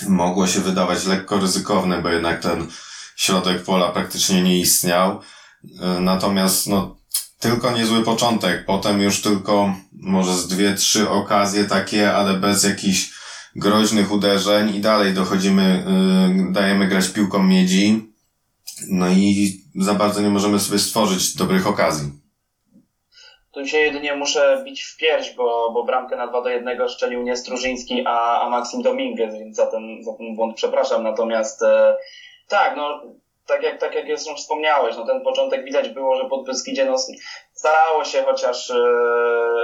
mogło 0.08 0.48
się 0.48 0.60
wydawać 0.60 1.06
lekko 1.06 1.39
ryzykowne, 1.39 2.01
bo 2.01 2.10
jednak 2.10 2.41
ten 2.41 2.68
środek 3.15 3.63
pola 3.63 3.91
praktycznie 3.91 4.44
nie 4.44 4.60
istniał. 4.60 5.22
Natomiast 6.00 6.68
no, 6.68 6.98
tylko 7.39 7.72
niezły 7.72 8.03
początek. 8.03 8.65
Potem 8.65 9.01
już 9.01 9.22
tylko 9.22 9.75
może 9.94 10.38
z 10.38 10.48
dwie, 10.48 10.74
trzy 10.74 11.10
okazje 11.10 11.65
takie, 11.65 12.15
ale 12.15 12.34
bez 12.34 12.63
jakichś 12.63 13.12
groźnych 13.56 14.12
uderzeń 14.12 14.75
i 14.75 14.82
dalej 14.82 15.13
dochodzimy, 15.13 15.84
yy, 16.38 16.53
dajemy 16.53 16.88
grać 16.88 17.10
piłką 17.10 17.44
miedzi. 17.44 18.13
No 18.89 19.10
i 19.10 19.62
za 19.75 19.94
bardzo 19.94 20.22
nie 20.22 20.29
możemy 20.29 20.60
sobie 20.60 20.79
stworzyć 20.79 21.36
dobrych 21.36 21.68
okazji. 21.68 22.18
Tu 23.51 23.65
się 23.65 23.77
jedynie 23.77 24.15
muszę 24.15 24.62
bić 24.65 24.84
w 24.84 24.98
pierś, 24.98 25.34
bo, 25.36 25.72
bo 25.72 25.84
bramkę 25.84 26.15
na 26.15 26.27
2 26.27 26.41
do 26.41 26.50
1 26.50 26.88
szczelił 26.89 27.22
nie 27.22 27.36
Strużyński, 27.36 28.03
a, 28.06 28.41
a 28.41 28.50
Maxim 28.50 28.82
Dominguez, 28.82 29.34
więc 29.34 29.56
za 29.56 29.65
ten, 29.65 30.03
za 30.03 30.13
ten 30.13 30.36
błąd 30.36 30.56
przepraszam. 30.56 31.03
Natomiast 31.03 31.63
e, 31.63 31.98
tak, 32.48 32.77
no 32.77 33.01
tak 33.50 33.63
jak, 33.63 33.79
tak 33.79 33.96
jak 33.96 34.06
zresztą 34.06 34.36
wspomniałeś, 34.36 34.96
no 34.98 35.06
ten 35.06 35.22
początek 35.22 35.63
widać 35.63 35.89
było, 35.89 36.15
że 36.15 36.29
pod 36.29 36.46
Beskidzie 36.46 36.86
no, 36.86 36.96
starało 37.53 38.06
się 38.06 38.24
chociaż 38.24 38.72
e, 38.72 38.75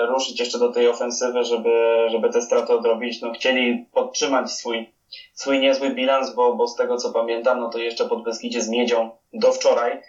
ruszyć 0.06 0.40
jeszcze 0.40 0.60
do 0.60 0.72
tej 0.72 0.88
ofensywy, 0.88 1.44
żeby, 1.44 2.06
żeby 2.10 2.30
te 2.30 2.42
straty 2.42 2.74
odrobić. 2.74 3.22
No, 3.22 3.32
chcieli 3.32 3.86
podtrzymać 3.94 4.52
swój, 4.52 4.94
swój 5.34 5.60
niezły 5.60 5.90
bilans, 5.90 6.36
bo, 6.36 6.54
bo 6.54 6.68
z 6.68 6.76
tego 6.76 6.98
co 6.98 7.14
pamiętam, 7.14 7.60
no 7.60 7.70
to 7.70 7.78
jeszcze 7.78 8.06
pod 8.06 8.24
Beskidzie 8.24 8.62
z 8.62 8.70
Miedzią 8.70 9.10
do 9.34 9.52
wczoraj 9.52 10.02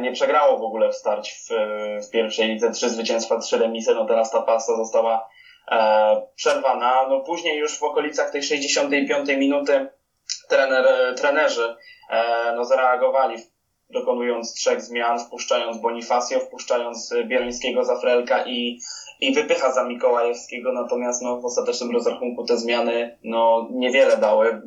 nie 0.00 0.12
przegrało 0.12 0.58
w 0.58 0.62
ogóle 0.62 0.90
w 0.90 0.94
starć 0.94 1.32
w, 1.32 1.54
w 2.06 2.10
pierwszej 2.10 2.48
lidze. 2.48 2.70
Trzy 2.70 2.90
zwycięstwa, 2.90 3.38
trzy 3.38 3.58
remisy, 3.58 3.94
no 3.94 4.06
teraz 4.06 4.30
ta 4.30 4.42
pasta 4.42 4.76
została 4.76 5.28
e, 5.70 6.22
przerwana. 6.34 7.06
No 7.08 7.20
później 7.20 7.58
już 7.58 7.78
w 7.78 7.82
okolicach 7.82 8.30
tej 8.30 8.42
65 8.42 9.28
minuty 9.28 9.88
trener, 10.48 11.14
trenerzy 11.16 11.76
e, 12.10 12.52
no, 12.56 12.64
zareagowali, 12.64 13.36
dokonując 13.90 14.54
trzech 14.54 14.82
zmian, 14.82 15.18
wpuszczając 15.18 15.78
Bonifacio, 15.78 16.40
wpuszczając 16.40 17.14
Bierońskiego 17.24 17.84
za 17.84 17.96
Frelka 17.96 18.44
i, 18.46 18.80
i 19.20 19.34
wypycha 19.34 19.72
za 19.72 19.84
Mikołajewskiego, 19.84 20.72
natomiast 20.72 21.22
no, 21.22 21.40
w 21.40 21.44
ostatecznym 21.44 21.90
rozrachunku 21.90 22.44
te 22.44 22.56
zmiany 22.56 23.18
no, 23.24 23.68
niewiele 23.70 24.16
dały. 24.16 24.62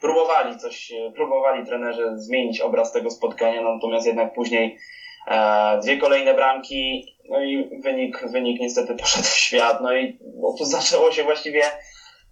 Próbowali 0.00 0.58
coś, 0.58 0.92
próbowali 1.14 1.66
trenerzy 1.66 2.04
zmienić 2.14 2.60
obraz 2.60 2.92
tego 2.92 3.10
spotkania, 3.10 3.62
natomiast 3.62 4.06
jednak 4.06 4.34
później 4.34 4.78
e, 5.28 5.80
dwie 5.82 5.96
kolejne 5.96 6.34
bramki, 6.34 7.14
no 7.28 7.42
i 7.42 7.80
wynik, 7.82 8.28
wynik 8.32 8.60
niestety 8.60 8.94
poszedł 8.94 9.24
w 9.24 9.36
świat, 9.36 9.80
no 9.80 9.96
i 9.96 10.18
tu 10.58 10.64
zaczęło 10.64 11.12
się 11.12 11.24
właściwie 11.24 11.62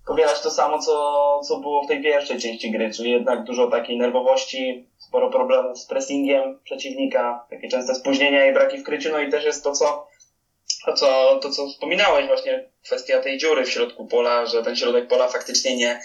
powielać 0.06 0.40
to 0.40 0.50
samo, 0.50 0.78
co, 0.78 1.40
co 1.48 1.56
było 1.56 1.82
w 1.82 1.88
tej 1.88 2.02
pierwszej 2.02 2.40
części 2.40 2.70
gry, 2.70 2.90
czyli 2.90 3.10
jednak 3.10 3.44
dużo 3.44 3.70
takiej 3.70 3.98
nerwowości, 3.98 4.88
sporo 4.98 5.30
problemów 5.30 5.78
z 5.78 5.86
pressingiem 5.86 6.60
przeciwnika, 6.64 7.46
takie 7.50 7.68
częste 7.68 7.94
spóźnienia 7.94 8.46
i 8.46 8.52
braki 8.52 8.78
w 8.78 8.84
kryciu, 8.84 9.10
no 9.12 9.18
i 9.18 9.30
też 9.30 9.44
jest 9.44 9.64
to, 9.64 9.72
co, 9.72 10.06
to, 10.84 10.92
co, 10.92 11.38
to, 11.42 11.50
co 11.50 11.66
wspominałeś, 11.66 12.26
właśnie 12.26 12.64
kwestia 12.84 13.20
tej 13.20 13.38
dziury 13.38 13.64
w 13.64 13.70
środku 13.70 14.06
pola, 14.06 14.46
że 14.46 14.62
ten 14.62 14.76
środek 14.76 15.08
pola 15.08 15.28
faktycznie 15.28 15.76
nie, 15.76 16.00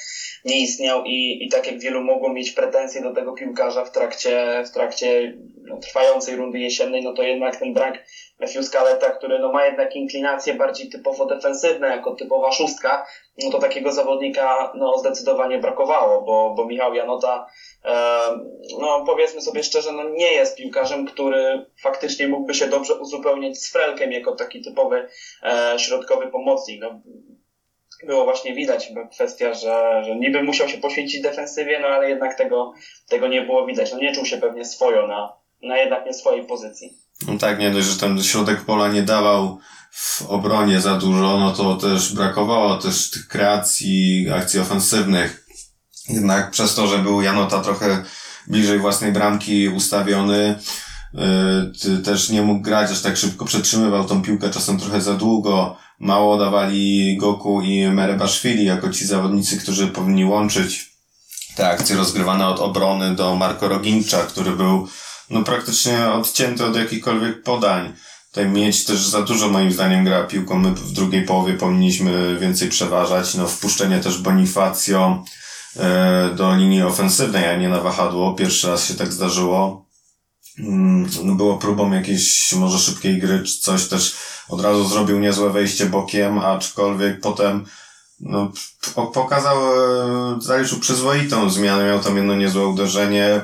nie 0.46 0.60
istniał 0.60 1.04
i, 1.06 1.38
i 1.42 1.50
tak 1.50 1.68
jak 1.68 1.80
wielu 1.80 2.02
mogło 2.02 2.34
mieć 2.34 2.52
pretensje 2.52 3.02
do 3.02 3.14
tego 3.14 3.34
piłkarza 3.34 3.86
w 3.86 3.92
trakcie, 3.92 4.64
w 4.68 4.72
trakcie 4.72 5.34
no, 5.64 5.78
trwającej 5.78 6.36
rundy 6.36 6.60
jesiennej, 6.60 7.04
no 7.04 7.14
to 7.14 7.24
jednak 7.24 7.60
ten 7.60 7.74
brak 7.74 8.06
Matthew 8.40 8.66
Scaletta, 8.66 9.12
który 9.12 9.40
no, 9.40 9.52
ma 9.52 9.66
jednak 9.66 9.96
inklinacje 9.96 10.54
bardziej 10.54 10.90
typowo 10.90 11.26
defensywne, 11.26 11.88
jako 11.88 12.12
typowa 12.12 12.52
szóstka, 12.52 13.06
no 13.44 13.50
to 13.50 13.60
takiego 13.60 13.92
zawodnika 13.92 14.72
no, 14.74 14.98
zdecydowanie 14.98 15.58
brakowało, 15.58 16.22
bo, 16.22 16.54
bo 16.58 16.66
Michał 16.66 16.94
Janota, 16.94 17.46
e, 17.86 18.20
no 18.80 19.04
powiedzmy 19.06 19.42
sobie 19.42 19.64
szczerze, 19.64 19.92
no, 19.92 20.04
nie 20.04 20.32
jest 20.32 20.56
piłkarzem, 20.56 21.06
który 21.06 21.66
faktycznie 21.82 22.28
mógłby 22.28 22.54
się 22.54 22.68
dobrze 22.68 22.94
uzupełnić 22.94 23.58
z 23.58 23.72
Frelkiem 23.72 24.12
jako 24.12 24.36
taki 24.36 24.62
typowy 24.62 25.06
e, 25.44 25.74
środkowy 25.80 26.28
pomocnik. 26.28 26.82
No, 26.82 27.00
było 28.04 28.24
właśnie 28.24 28.54
widać 28.54 28.92
kwestia, 29.12 29.54
że, 29.54 30.04
że 30.04 30.16
niby 30.16 30.42
musiał 30.42 30.68
się 30.68 30.78
poświęcić 30.78 31.22
defensywie, 31.22 31.80
no 31.80 31.88
ale 31.88 32.10
jednak 32.10 32.36
tego, 32.36 32.72
tego 33.10 33.28
nie 33.28 33.42
było 33.42 33.66
widać. 33.66 33.92
No 33.92 33.98
nie 33.98 34.12
czuł 34.12 34.26
się 34.26 34.38
pewnie 34.38 34.66
swojo 34.66 35.08
na, 35.08 35.34
na 35.62 35.78
jednak 35.78 36.06
nie 36.06 36.14
swojej 36.14 36.46
pozycji. 36.46 36.90
No 37.28 37.38
tak, 37.38 37.60
nie 37.60 37.72
dość, 37.72 37.88
że 37.88 37.98
ten 37.98 38.24
środek 38.24 38.62
pola 38.62 38.88
nie 38.88 39.04
dawał 39.04 39.60
w 39.92 40.22
obronie 40.22 40.82
za 40.82 40.96
dużo, 40.96 41.40
no 41.40 41.52
to 41.52 41.76
też 41.76 42.14
brakowało 42.14 42.78
też 42.78 43.10
tych 43.10 43.28
kreacji, 43.28 44.30
akcji 44.30 44.60
ofensywnych. 44.60 45.46
Jednak 46.10 46.52
przez 46.52 46.76
to, 46.76 46.88
że 46.88 46.98
był 46.98 47.22
Janota 47.22 47.62
trochę 47.62 48.04
bliżej 48.48 48.80
własnej 48.80 49.12
bramki 49.12 49.70
ustawiony, 49.70 50.60
yy, 51.84 51.98
też 51.98 52.30
nie 52.30 52.42
mógł 52.42 52.62
grać, 52.62 52.92
aż 52.92 53.02
tak 53.02 53.18
szybko 53.18 53.46
przetrzymywał 53.46 54.06
tą 54.06 54.22
piłkę 54.22 54.50
czasem 54.50 54.80
trochę 54.80 55.02
za 55.02 55.14
długo. 55.14 55.78
Mało 56.00 56.38
dawali 56.38 57.18
Goku 57.18 57.62
i 57.62 57.88
Merebaszwili 57.88 58.66
jako 58.66 58.90
ci 58.90 59.06
zawodnicy, 59.06 59.58
którzy 59.58 59.88
powinni 59.88 60.26
łączyć 60.26 60.90
te 61.56 61.70
akcje 61.70 61.96
rozgrywane 61.96 62.48
od 62.48 62.60
obrony 62.60 63.16
do 63.16 63.36
Marko 63.36 63.68
Rogincza, 63.68 64.18
który 64.18 64.52
był 64.52 64.88
no 65.30 65.44
praktycznie 65.44 66.08
odcięty 66.08 66.66
od 66.66 66.76
jakichkolwiek 66.76 67.44
podań. 67.44 67.94
Tutaj 68.30 68.50
mieć 68.50 68.86
też 68.86 69.08
za 69.08 69.22
dużo 69.22 69.50
moim 69.50 69.72
zdaniem 69.72 70.06
gra 70.06 70.24
piłką. 70.24 70.60
My 70.60 70.72
w 70.72 70.92
drugiej 70.92 71.26
połowie 71.26 71.54
powinniśmy 71.54 72.38
więcej 72.40 72.70
przeważać. 72.70 73.36
No 73.36 73.48
wpuszczenie 73.48 74.00
też 74.00 74.18
Bonifacio 74.18 75.24
e, 75.76 76.30
do 76.36 76.56
linii 76.56 76.82
ofensywnej, 76.82 77.46
a 77.46 77.56
nie 77.56 77.70
na 77.70 77.82
wahadło. 77.82 78.34
Pierwszy 78.34 78.68
raz 78.68 78.88
się 78.88 78.94
tak 78.94 79.14
zdarzyło. 79.14 79.86
Mm, 80.60 81.10
no 81.24 81.36
było 81.36 81.58
próbą 81.58 81.92
jakiejś 81.92 82.54
może 82.54 82.80
szybkiej 82.80 83.20
gry 83.20 83.44
czy 83.44 83.60
coś 83.60 83.88
też 83.88 84.16
od 84.50 84.62
razu 84.62 84.88
zrobił 84.88 85.20
niezłe 85.20 85.50
wejście 85.50 85.86
bokiem, 85.86 86.40
aczkolwiek 86.40 87.22
potem 87.22 87.66
no, 88.20 88.52
pokazał, 89.14 89.58
e, 89.58 90.42
zaliczył 90.42 90.80
przyzwoitą 90.80 91.50
zmianę, 91.50 91.86
miał 91.86 92.00
tam 92.00 92.18
jedno 92.18 92.36
niezłe 92.36 92.68
uderzenie, 92.68 93.42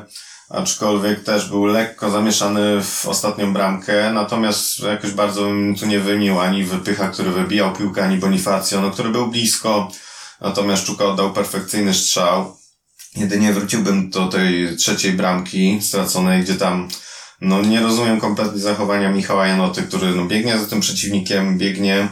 aczkolwiek 0.49 1.23
też 1.23 1.49
był 1.49 1.65
lekko 1.65 2.11
zamieszany 2.11 2.81
w 2.83 3.05
ostatnią 3.05 3.53
bramkę, 3.53 4.13
natomiast 4.13 4.79
jakoś 4.79 5.11
bardzo 5.11 5.41
bym 5.41 5.75
tu 5.75 5.85
nie 5.85 5.99
wymił 5.99 6.39
ani 6.39 6.63
Wypycha, 6.63 7.09
który 7.09 7.31
wybijał 7.31 7.73
piłkę, 7.73 8.03
ani 8.03 8.17
Bonifacio, 8.17 8.81
no, 8.81 8.91
który 8.91 9.09
był 9.09 9.27
blisko, 9.27 9.91
natomiast 10.41 10.85
Czuka 10.85 11.05
oddał 11.05 11.33
perfekcyjny 11.33 11.93
strzał. 11.93 12.57
Jedynie 13.15 13.53
wróciłbym 13.53 14.09
do 14.09 14.27
tej 14.27 14.77
trzeciej 14.77 15.13
bramki 15.13 15.81
straconej, 15.81 16.43
gdzie 16.43 16.53
tam 16.53 16.87
no 17.41 17.61
nie 17.61 17.79
rozumiem 17.79 18.19
kompletnie 18.19 18.59
zachowania 18.59 19.11
Michała 19.11 19.47
Janoty, 19.47 19.83
który 19.83 20.15
no, 20.15 20.25
biegnie 20.25 20.59
za 20.59 20.65
tym 20.65 20.79
przeciwnikiem, 20.79 21.57
biegnie, 21.57 22.07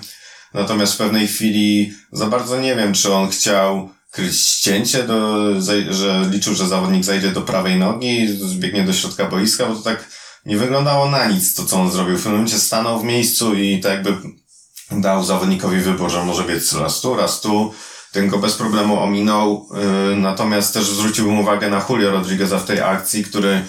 natomiast 0.54 0.94
w 0.94 0.98
pewnej 0.98 1.28
chwili 1.28 1.94
za 2.12 2.26
bardzo 2.26 2.62
nie 2.62 2.76
wiem, 2.76 2.94
czy 2.94 3.14
on 3.14 3.30
chciał 3.30 3.90
ścięcie, 4.32 5.04
do, 5.04 5.48
że 5.90 6.30
liczył, 6.32 6.56
że 6.56 6.68
zawodnik 6.68 7.04
zajdzie 7.04 7.32
do 7.32 7.42
prawej 7.42 7.80
nogi, 7.80 8.28
zbiegnie 8.28 8.84
do 8.84 8.94
środka 8.94 9.26
boiska, 9.26 9.66
bo 9.66 9.76
to 9.76 9.82
tak 9.82 10.08
nie 10.46 10.58
wyglądało 10.58 11.10
na 11.10 11.26
nic 11.26 11.56
to, 11.56 11.66
co 11.66 11.82
on 11.82 11.92
zrobił. 11.92 12.18
W 12.18 12.18
pewnym 12.18 12.34
momencie 12.34 12.60
stanął 12.60 13.00
w 13.00 13.04
miejscu 13.04 13.56
i 13.56 13.80
tak 13.80 13.92
jakby 13.92 14.18
dał 14.92 15.24
zawodnikowi 15.24 15.78
wybór, 15.78 16.12
że 16.12 16.26
może 16.26 16.44
biec 16.44 16.74
raz 16.74 17.02
tu, 17.02 17.16
raz 17.16 17.42
tu. 17.42 17.74
Ten 18.12 18.28
go 18.28 18.38
bez 18.38 18.56
problemu 18.56 19.00
ominął, 19.00 19.70
yy, 20.10 20.16
natomiast 20.16 20.74
też 20.74 20.86
zwróciłbym 20.86 21.40
uwagę 21.40 21.70
na 21.70 21.86
Julio 21.90 22.12
Rodrigueza 22.12 22.60
w 22.60 22.66
tej 22.66 22.82
akcji, 22.82 23.24
który 23.24 23.62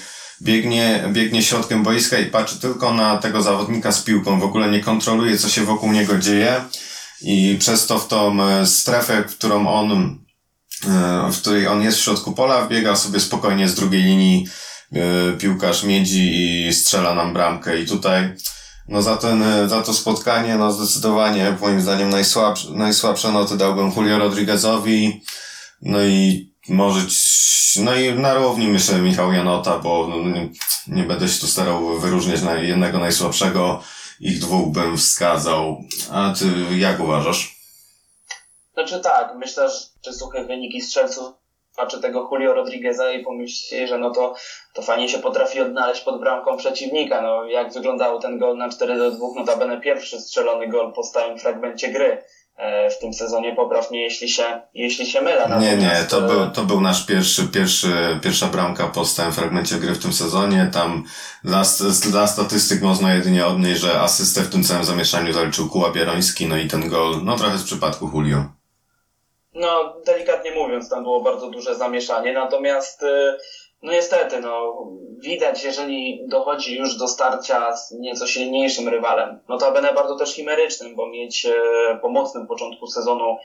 biegnie, 0.43 1.05
biegnie 1.13 1.43
środkiem 1.43 1.83
boiska 1.83 2.19
i 2.19 2.27
patrzy 2.27 2.61
tylko 2.61 2.95
na 2.95 3.19
tego 3.19 3.43
zawodnika 3.43 3.93
z 3.93 4.03
piłką, 4.03 4.41
w 4.41 4.45
ogóle 4.45 4.71
nie 4.71 4.81
kontroluje, 4.81 5.39
co 5.39 5.49
się 5.49 5.65
wokół 5.65 5.93
niego 5.93 6.19
dzieje 6.19 6.65
i 7.21 7.57
przez 7.61 7.87
to 7.87 7.99
w 7.99 8.09
tą 8.09 8.43
e, 8.43 8.67
strefę, 8.67 9.25
którą 9.25 9.69
on 9.69 10.19
w 11.33 11.41
której 11.41 11.67
on 11.67 11.83
jest 11.83 11.99
w 11.99 12.03
środku 12.03 12.33
pola, 12.33 12.65
wbiega 12.65 12.97
sobie 12.97 13.21
spokojnie 13.21 13.69
z 13.69 13.75
drugiej 13.75 14.03
linii 14.03 14.47
e, 14.93 15.33
piłkarz 15.33 15.83
miedzi 15.83 16.67
i 16.69 16.73
strzela 16.75 17.15
nam 17.15 17.33
bramkę. 17.33 17.81
I 17.81 17.87
tutaj, 17.87 18.35
no 18.89 19.03
za 19.03 19.17
ten, 19.17 19.43
e, 19.43 19.69
za 19.69 19.83
to 19.83 19.95
spotkanie, 19.95 20.57
no 20.57 20.73
zdecydowanie, 20.73 21.57
moim 21.61 21.81
zdaniem 21.81 22.11
najsłabsze, 22.11 22.69
najsłabsze 22.71 23.33
noty 23.33 23.57
dałbym 23.57 23.93
Julio 23.97 24.19
Rodriguezowi, 24.19 25.23
no 25.83 26.05
i 26.05 26.53
może 26.69 27.01
No 27.83 27.95
i 27.95 28.15
na 28.15 28.35
równi 28.35 28.69
myślę 28.69 28.99
Michał 28.99 29.33
Janota, 29.33 29.79
bo 29.79 30.07
no, 30.11 30.31
nie, 30.31 30.49
nie 30.87 31.03
będę 31.03 31.29
się 31.29 31.41
tu 31.41 31.47
starał 31.47 32.01
wyróżniać 32.01 32.43
na 32.43 32.55
jednego 32.55 32.99
najsłabszego. 32.99 33.83
Ich 34.21 34.39
dwóch 34.39 34.73
bym 34.73 34.97
wskazał. 34.97 35.85
A 36.13 36.35
ty 36.39 36.77
jak 36.79 37.01
uważasz? 37.01 37.54
Znaczy 38.75 39.01
tak, 39.01 39.35
myślę, 39.37 39.69
że 40.05 40.13
suche 40.13 40.45
wyniki 40.45 40.81
strzelców 40.81 41.35
patrzę 41.77 42.01
tego 42.01 42.29
Julio 42.33 42.55
Rodrigueza 42.55 43.13
i 43.13 43.25
pomyślcie, 43.25 43.89
że 43.89 43.99
no 43.99 44.11
to, 44.11 44.35
to 44.75 44.83
fajnie 44.83 45.09
się 45.09 45.19
potrafi 45.19 45.61
odnaleźć 45.61 46.01
pod 46.01 46.21
bramką 46.21 46.57
przeciwnika. 46.57 47.23
No, 47.23 47.45
jak 47.45 47.73
wyglądał 47.73 48.21
ten 48.21 48.39
gol 48.39 48.57
na 48.57 48.69
4 48.69 48.99
do 48.99 49.11
2, 49.11 49.27
notabene 49.37 49.81
pierwszy 49.81 50.21
strzelony 50.21 50.69
gol 50.69 50.93
po 50.93 51.03
stałym 51.03 51.39
fragmencie 51.39 51.89
gry 51.89 52.23
e, 52.57 52.91
w 52.91 52.99
tym 52.99 53.15
sezonie, 53.15 53.55
poprawnie 53.57 54.03
jeśli 54.03 54.29
się, 54.29 54.61
jeśli 54.75 55.07
się 55.07 55.21
mylę. 55.21 55.59
Nie, 55.61 55.77
nie, 55.77 56.07
to 56.09 56.19
e, 56.19 56.29
był, 56.29 56.51
to 56.51 56.63
był 56.63 56.81
nasz 56.81 57.07
pierwszy, 57.07 57.49
pierwszy, 57.49 58.19
pierwsza 58.23 58.47
bramka 58.47 58.89
po 58.89 59.05
stałym 59.05 59.33
fragmencie 59.33 59.77
gry 59.77 59.95
w 59.95 60.03
tym 60.03 60.13
sezonie. 60.13 60.71
Tam 60.73 61.05
dla, 61.45 61.63
dla 62.11 62.27
statystyk 62.27 62.83
można 62.83 63.15
jedynie 63.15 63.47
odnieść, 63.47 63.81
że 63.81 64.01
asystę 64.01 64.41
w 64.41 64.51
tym 64.51 64.65
całym 64.65 64.85
zamieszaniu 64.85 65.33
zaliczył 65.33 65.69
Kuła 65.69 65.91
Bieroński, 65.91 66.47
no 66.47 66.57
i 66.57 66.69
ten 66.69 66.89
gol, 66.89 67.21
no 67.25 67.37
trochę 67.37 67.59
z 67.59 67.65
przypadku 67.65 68.11
Julio. 68.15 68.45
No, 69.55 69.95
delikatnie 70.07 70.51
mówiąc, 70.51 70.91
tam 70.91 71.03
było 71.03 71.21
bardzo 71.21 71.51
duże 71.51 71.75
zamieszanie, 71.75 72.33
natomiast 72.33 73.03
y, 73.03 73.39
no 73.83 73.93
niestety, 73.93 74.41
no 74.41 74.87
widać, 75.19 75.65
jeżeli 75.65 76.23
dochodzi 76.29 76.77
już 76.79 76.97
do 76.97 77.09
starcia 77.09 77.77
z 77.77 77.93
nieco 77.93 78.27
silniejszym 78.27 78.89
rywalem, 78.89 79.41
no 79.49 79.59
to 79.59 79.73
będę 79.73 79.93
bardzo 79.93 80.17
też 80.17 80.35
chimerycznym, 80.35 80.97
bo 80.97 81.09
mieć 81.09 81.47
e, 81.47 81.53
po 82.03 82.09
mocnym 82.09 82.47
początku 82.47 82.87
sezonu 82.87 83.37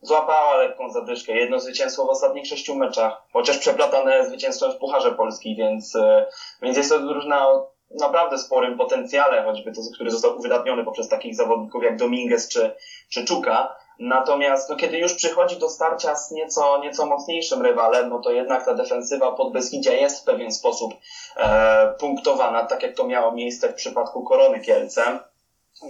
złapała 0.00 0.56
lekką 0.56 0.90
zadyszkę, 0.90 1.32
jedno 1.32 1.60
zwycięstwo 1.60 2.06
w 2.06 2.10
ostatnich 2.10 2.46
sześciu 2.46 2.74
meczach, 2.74 3.22
chociaż 3.32 3.58
przeplatane 3.58 4.26
zwycięstwem 4.26 4.72
w 4.72 4.76
Pucharze 4.76 5.12
Polski, 5.12 5.56
więc, 5.56 5.96
e, 5.96 6.26
więc 6.62 6.76
jest 6.76 6.90
to 6.90 6.98
drużyna 6.98 7.48
o 7.48 7.72
naprawdę 8.00 8.38
sporym 8.38 8.78
potencjale, 8.78 9.42
choćby 9.44 9.72
to, 9.72 9.80
który 9.94 10.10
został 10.10 10.38
uwydatniony 10.38 10.84
poprzez 10.84 11.08
takich 11.08 11.34
zawodników 11.34 11.82
jak 11.82 11.96
Dominguez 11.96 12.48
czy, 12.48 12.74
czy 13.10 13.24
Czuka, 13.24 13.76
Natomiast 13.98 14.68
no, 14.68 14.76
kiedy 14.76 14.98
już 14.98 15.14
przychodzi 15.14 15.56
do 15.56 15.68
starcia 15.68 16.16
z 16.16 16.30
nieco, 16.30 16.78
nieco 16.78 17.06
mocniejszym 17.06 17.62
rywalem, 17.62 18.08
no 18.08 18.18
to 18.18 18.30
jednak 18.30 18.64
ta 18.64 18.74
defensywa 18.74 19.32
pod 19.32 19.52
Beskidzia 19.52 19.92
jest 19.92 20.20
w 20.20 20.24
pewien 20.24 20.52
sposób 20.52 20.94
e, 21.36 21.94
punktowana, 21.98 22.66
tak 22.66 22.82
jak 22.82 22.94
to 22.96 23.06
miało 23.06 23.32
miejsce 23.32 23.68
w 23.68 23.74
przypadku 23.74 24.22
Korony 24.22 24.60
Kielce. 24.60 25.18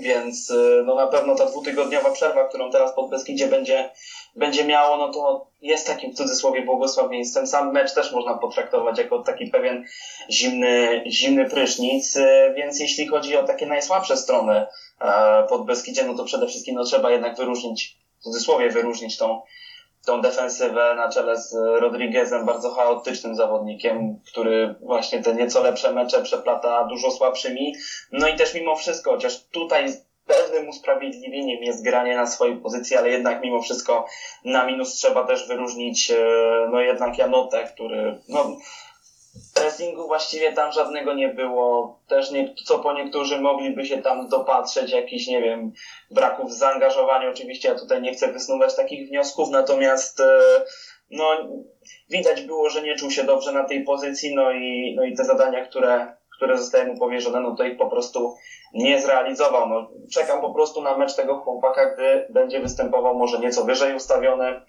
Więc 0.00 0.50
e, 0.50 0.82
no 0.85 0.94
na 0.94 1.06
pewno 1.06 1.35
ta 1.35 1.47
dwutygodniowa 1.47 2.11
przerwa, 2.11 2.49
którą 2.49 2.71
teraz 2.71 2.94
pod 2.94 3.11
Beskidzie 3.11 3.47
będzie, 3.47 3.90
będzie 4.37 4.64
miało, 4.64 4.97
no 4.97 5.12
to 5.12 5.47
jest 5.61 5.87
takim 5.87 6.12
w 6.12 6.16
cudzysłowie 6.16 6.62
błogosławieństwem. 6.62 7.47
Sam 7.47 7.73
mecz 7.73 7.94
też 7.94 8.12
można 8.12 8.35
potraktować 8.35 8.99
jako 8.99 9.23
taki 9.23 9.47
pewien 9.47 9.85
zimny, 10.30 11.04
zimny 11.06 11.50
prysznic, 11.50 12.16
e, 12.16 12.52
więc 12.56 12.80
jeśli 12.80 13.06
chodzi 13.06 13.37
o 13.37 13.42
takie 13.42 13.66
najsłabsze 13.66 14.16
strony 14.16 14.66
pod 15.49 15.66
Beskidzie, 15.66 16.04
no 16.04 16.14
to 16.14 16.25
przede 16.25 16.47
wszystkim 16.47 16.75
no, 16.75 16.85
trzeba 16.85 17.11
jednak 17.11 17.37
wyróżnić, 17.37 17.97
w 18.21 18.23
cudzysłowie 18.23 18.71
wyróżnić 18.71 19.16
tą, 19.16 19.40
tą 20.06 20.21
defensywę 20.21 20.94
na 20.97 21.09
czele 21.09 21.38
z 21.38 21.54
Rodriguezem, 21.80 22.47
bardzo 22.47 22.71
chaotycznym 22.71 23.35
zawodnikiem, 23.35 24.16
który 24.26 24.75
właśnie 24.80 25.23
te 25.23 25.35
nieco 25.35 25.62
lepsze 25.62 25.92
mecze 25.92 26.23
przeplata 26.23 26.85
dużo 26.85 27.11
słabszymi. 27.11 27.75
No 28.12 28.28
i 28.28 28.37
też 28.37 28.54
mimo 28.54 28.76
wszystko, 28.76 29.11
chociaż 29.11 29.44
tutaj 29.44 29.87
pewnym 30.26 30.68
usprawiedliwieniem 30.68 31.62
jest 31.62 31.85
granie 31.85 32.16
na 32.16 32.26
swojej 32.26 32.56
pozycji, 32.56 32.97
ale 32.97 33.09
jednak 33.09 33.42
mimo 33.42 33.61
wszystko 33.61 34.06
na 34.44 34.66
minus 34.66 34.94
trzeba 34.94 35.26
też 35.26 35.49
wyróżnić 35.49 36.11
e, 36.11 36.16
no 36.71 36.80
jednak 36.80 37.18
Janotę, 37.18 37.64
który 37.64 38.18
no, 38.28 38.56
pressingu 39.73 40.07
właściwie 40.07 40.52
tam 40.52 40.73
żadnego 40.73 41.14
nie 41.14 41.29
było. 41.29 41.99
Też 42.09 42.31
nie, 42.31 42.55
co 42.64 42.79
po 42.79 42.93
niektórzy 42.93 43.41
mogliby 43.41 43.85
się 43.85 44.02
tam 44.02 44.28
dopatrzeć, 44.28 44.93
jakichś, 44.93 45.26
nie 45.26 45.43
wiem, 45.43 45.73
braków 46.11 46.50
w 46.50 46.58
zaangażowaniu. 46.58 47.30
Oczywiście 47.30 47.69
ja 47.69 47.75
tutaj 47.75 48.02
nie 48.02 48.13
chcę 48.13 48.32
wysnuwać 48.32 48.76
takich 48.76 49.08
wniosków, 49.08 49.50
natomiast 49.50 50.21
e, 50.21 50.41
no, 51.11 51.25
widać 52.11 52.43
było, 52.43 52.71
że 52.71 52.82
nie 52.82 52.97
czuł 52.97 53.11
się 53.11 53.25
dobrze 53.25 53.52
na 53.52 53.65
tej 53.65 53.85
pozycji, 53.85 54.35
no 54.35 54.52
i, 54.52 54.95
no 54.97 55.04
i 55.04 55.17
te 55.17 55.25
zadania, 55.25 55.65
które, 55.65 56.17
które 56.37 56.58
zostały 56.58 56.87
mu 56.87 56.99
powierzone, 56.99 57.41
no 57.41 57.54
to 57.56 57.65
ich 57.65 57.78
po 57.78 57.91
prostu 57.91 58.35
nie 58.75 59.00
zrealizował. 59.00 59.69
No, 59.69 59.91
czekam 60.13 60.41
po 60.41 60.54
prostu 60.54 60.82
na 60.82 60.97
mecz 60.97 61.15
tego 61.15 61.37
chłopaka, 61.37 61.95
gdy 61.95 62.26
będzie 62.30 62.61
występował 62.61 63.19
może 63.19 63.39
nieco 63.39 63.65
wyżej 63.65 63.97
ustawiony. 63.97 64.61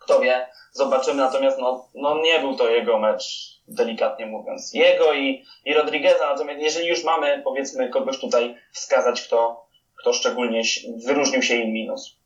Kto 0.00 0.20
wie, 0.20 0.46
zobaczymy. 0.72 1.16
Natomiast 1.16 1.58
no, 1.58 1.88
no 1.94 2.20
nie 2.22 2.40
był 2.40 2.56
to 2.56 2.68
jego 2.68 2.98
mecz, 2.98 3.59
delikatnie 3.70 4.26
mówiąc. 4.26 4.74
Jego 4.74 5.14
i, 5.14 5.44
i 5.64 5.74
Rodrigueza. 5.74 6.30
Natomiast 6.30 6.60
jeżeli 6.60 6.88
już 6.88 7.04
mamy, 7.04 7.40
powiedzmy, 7.44 7.88
kogoś 7.88 8.20
tutaj 8.20 8.56
wskazać, 8.72 9.22
kto, 9.22 9.66
kto 10.00 10.12
szczególnie 10.12 10.62
wyróżnił 11.06 11.42
się 11.42 11.54
im 11.54 11.72
minus. 11.72 12.20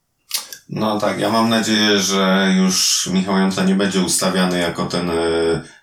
No 0.68 1.00
tak, 1.00 1.20
ja 1.20 1.30
mam 1.30 1.48
nadzieję, 1.48 1.98
że 1.98 2.48
już 2.56 3.08
Michał 3.12 3.38
Jąta 3.38 3.64
nie 3.64 3.74
będzie 3.74 4.00
ustawiany 4.00 4.58
jako 4.58 4.86
ten, 4.86 5.10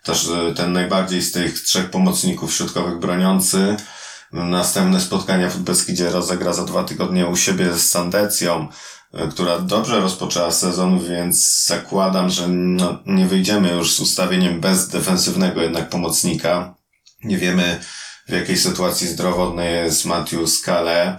też 0.04 0.28
ten 0.56 0.74
najbardziej 0.74 1.21
z 1.21 1.32
tych 1.32 1.60
trzech 1.60 1.89
pomocników 1.89 2.54
środkowych 2.54 3.00
broniący. 3.00 3.76
Następne 4.34 5.00
spotkania 5.00 5.50
w 5.50 5.58
Beskidzie 5.58 6.10
rozegra 6.10 6.54
za 6.54 6.65
dwa 6.65 6.84
tygodnie 6.84 7.28
u 7.28 7.36
siebie 7.36 7.74
z 7.74 7.89
Sandecją, 7.89 8.67
która 9.32 9.60
dobrze 9.60 10.00
rozpoczęła 10.00 10.52
sezon, 10.52 11.00
więc 11.00 11.65
zakładam, 11.65 12.30
że 12.30 12.47
no, 12.47 13.00
nie 13.06 13.26
wyjdziemy 13.26 13.71
już 13.71 13.93
z 13.93 14.00
ustawieniem 14.00 14.60
bez 14.60 14.88
defensywnego 14.88 15.62
jednak 15.62 15.89
pomocnika. 15.89 16.76
Nie 17.24 17.38
wiemy 17.38 17.80
w 18.28 18.32
jakiej 18.32 18.58
sytuacji 18.58 19.08
zdrowotnej 19.08 19.76
jest 19.76 20.06
Matthew 20.06 20.50
Skale, 20.50 21.17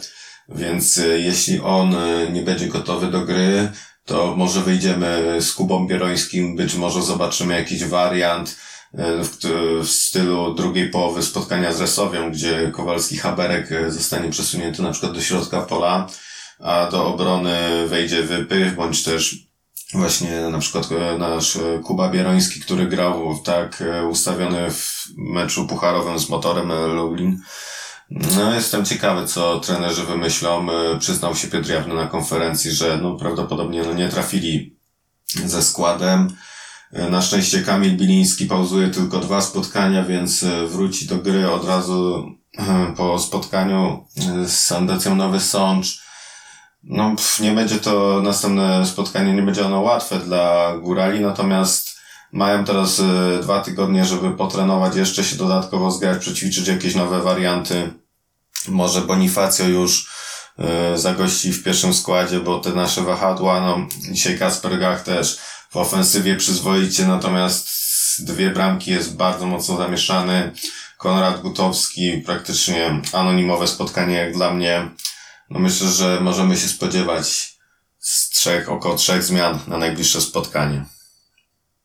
więc 0.49 1.01
jeśli 1.17 1.61
on 1.61 1.97
nie 2.33 2.43
będzie 2.43 2.67
gotowy 2.67 3.07
do 3.07 3.21
gry, 3.21 3.73
to 4.05 4.37
może 4.37 4.61
wyjdziemy 4.61 5.37
z 5.41 5.53
Kubą 5.53 5.87
Bierońskim, 5.87 6.57
być 6.57 6.75
może 6.75 7.03
zobaczymy 7.03 7.55
jakiś 7.55 7.85
wariant, 7.85 8.57
w, 8.95 9.39
w 9.85 9.89
stylu 9.89 10.55
drugiej 10.55 10.91
połowy 10.91 11.23
spotkania 11.23 11.73
z 11.73 11.81
Resowią, 11.81 12.31
gdzie 12.33 12.71
Kowalski 12.75 13.17
Haberek 13.17 13.69
zostanie 13.89 14.31
przesunięty 14.31 14.83
na 14.83 14.91
przykład 14.91 15.13
do 15.13 15.21
środka 15.21 15.61
pola, 15.61 16.09
a 16.63 16.87
do 16.91 17.07
obrony 17.07 17.89
wejdzie 17.89 18.23
Wypych, 18.23 18.75
bądź 18.75 19.05
też 19.05 19.37
właśnie 19.95 20.41
na 20.41 20.59
przykład 20.59 20.89
nasz 21.19 21.59
Kuba 21.85 22.09
Bieroński, 22.09 22.61
który 22.61 22.87
grał 22.87 23.39
tak 23.45 23.83
ustawiony 24.11 24.71
w 24.71 25.07
meczu 25.17 25.67
pucharowym 25.67 26.19
z 26.19 26.29
motorem 26.29 26.73
Lublin. 26.95 27.41
No, 28.11 28.55
jestem 28.55 28.85
ciekawy, 28.85 29.27
co 29.27 29.61
trenerzy 29.61 30.03
wymyślą. 30.03 30.67
Przyznał 30.99 31.37
się 31.37 31.49
Piotr 31.49 31.71
Jawny 31.71 31.95
na 31.95 32.07
konferencji, 32.07 32.71
że 32.71 32.99
no, 33.03 33.15
prawdopodobnie 33.15 33.83
no, 33.83 33.95
nie 33.95 34.09
trafili 34.09 34.77
ze 35.45 35.63
składem. 35.63 36.37
Na 36.93 37.23
szczęście 37.23 37.63
Kamil 37.63 37.97
Biliński 37.97 38.47
pauzuje 38.47 38.89
tylko 38.89 39.19
dwa 39.19 39.41
spotkania, 39.41 40.05
więc 40.05 40.45
wróci 40.69 41.07
do 41.07 41.17
gry 41.17 41.51
od 41.51 41.65
razu 41.65 42.31
po 42.97 43.19
spotkaniu 43.19 44.07
z 44.47 44.53
Sandecją 44.53 45.17
Nowy 45.17 45.41
Sącz. 45.41 46.02
No, 46.85 47.11
pff, 47.11 47.41
nie 47.41 47.53
będzie 47.53 47.79
to 47.79 48.21
następne 48.23 48.87
spotkanie, 48.87 49.33
nie 49.33 49.43
będzie 49.43 49.67
ono 49.67 49.81
łatwe 49.81 50.19
dla 50.19 50.75
Górali, 50.79 51.21
natomiast 51.21 51.99
mają 52.33 52.65
teraz 52.65 52.99
y, 52.99 53.03
dwa 53.43 53.61
tygodnie, 53.61 54.05
żeby 54.05 54.31
potrenować, 54.31 54.97
jeszcze 54.97 55.25
się 55.25 55.37
dodatkowo 55.37 55.91
zgrać, 55.91 56.19
przećwiczyć 56.19 56.69
jakieś 56.69 56.95
nowe 56.95 57.23
warianty. 57.23 57.93
Może 58.69 59.01
Bonifacio 59.01 59.65
już 59.65 60.11
y, 60.95 60.99
zagości 60.99 61.53
w 61.53 61.65
pierwszym 61.65 61.95
składzie, 61.95 62.41
bo 62.41 62.59
te 62.59 62.71
nasze 62.71 63.03
wahadła, 63.03 63.61
no, 63.61 63.87
dzisiaj 64.13 64.39
Kasper 64.39 64.79
Gach 64.79 65.03
też 65.03 65.39
w 65.71 65.77
ofensywie 65.77 66.37
przyzwoicie, 66.37 67.07
natomiast 67.07 67.69
dwie 68.19 68.51
bramki 68.51 68.91
jest 68.91 69.17
bardzo 69.17 69.47
mocno 69.47 69.77
zamieszany. 69.77 70.53
Konrad 70.99 71.41
Gutowski, 71.41 72.23
praktycznie 72.27 73.01
anonimowe 73.13 73.69
spotkanie 73.69 74.15
jak 74.15 74.35
dla 74.35 74.55
mnie. 74.55 74.89
No 75.53 75.61
myślę, 75.61 75.89
że 75.89 76.21
możemy 76.21 76.57
się 76.57 76.69
spodziewać 76.69 77.27
z 77.99 78.31
trzech, 78.31 78.73
około 78.73 78.95
trzech 78.95 79.23
zmian 79.23 79.59
na 79.69 79.79
najbliższe 79.79 80.21
spotkanie. 80.21 80.85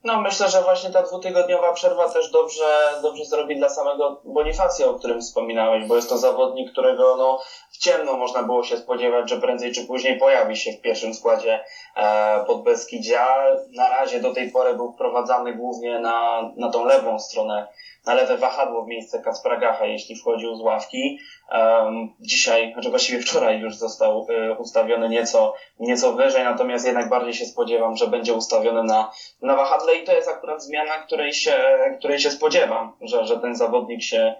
No 0.03 0.21
myślę, 0.21 0.49
że 0.49 0.61
właśnie 0.61 0.89
ta 0.89 1.03
dwutygodniowa 1.03 1.73
przerwa 1.73 2.09
też 2.09 2.31
dobrze, 2.31 2.89
dobrze 3.01 3.25
zrobi 3.25 3.55
dla 3.55 3.69
samego 3.69 4.21
Bonifacja, 4.25 4.87
o 4.87 4.93
którym 4.93 5.21
wspominałeś, 5.21 5.87
bo 5.87 5.95
jest 5.95 6.09
to 6.09 6.17
zawodnik, 6.17 6.71
którego 6.71 7.15
no, 7.17 7.39
w 7.71 7.77
ciemno 7.77 8.13
można 8.17 8.43
było 8.43 8.63
się 8.63 8.77
spodziewać, 8.77 9.29
że 9.29 9.41
prędzej 9.41 9.71
czy 9.71 9.85
później 9.85 10.19
pojawi 10.19 10.57
się 10.57 10.71
w 10.71 10.81
pierwszym 10.81 11.13
składzie 11.13 11.63
e, 11.95 12.45
pod 12.45 12.63
Beskidzia. 12.63 13.27
Na 13.75 13.89
razie 13.89 14.21
do 14.21 14.33
tej 14.33 14.51
pory 14.51 14.73
był 14.73 14.93
wprowadzany 14.93 15.53
głównie 15.53 15.99
na, 15.99 16.41
na 16.57 16.71
tą 16.71 16.85
lewą 16.85 17.19
stronę 17.19 17.67
na 18.07 18.13
lewe 18.13 18.37
wahadło 18.37 18.83
w 18.83 18.87
miejsce 18.87 19.21
Kacpra 19.21 19.57
Gacha, 19.57 19.85
jeśli 19.85 20.15
wchodził 20.15 20.55
z 20.55 20.61
ławki. 20.61 21.19
Um, 21.51 22.13
dzisiaj, 22.19 22.73
znaczy 22.73 22.89
właściwie 22.89 23.19
wczoraj 23.19 23.59
już 23.59 23.75
został 23.75 24.27
y, 24.29 24.53
ustawiony 24.53 25.09
nieco, 25.09 25.53
nieco 25.79 26.13
wyżej, 26.13 26.43
natomiast 26.43 26.85
jednak 26.85 27.09
bardziej 27.09 27.33
się 27.33 27.45
spodziewam, 27.45 27.95
że 27.95 28.07
będzie 28.07 28.33
ustawiony 28.33 28.83
na, 28.83 29.11
na 29.41 29.55
wahadle 29.55 29.95
i 29.95 30.03
to 30.03 30.13
jest 30.13 30.29
akurat 30.29 30.63
zmiana, 30.63 30.93
której 30.93 31.33
się, 31.33 31.53
której 31.99 32.19
się 32.19 32.31
spodziewam, 32.31 32.93
że, 33.01 33.25
że 33.25 33.39
ten 33.39 33.55
zawodnik 33.55 34.03
się, 34.03 34.35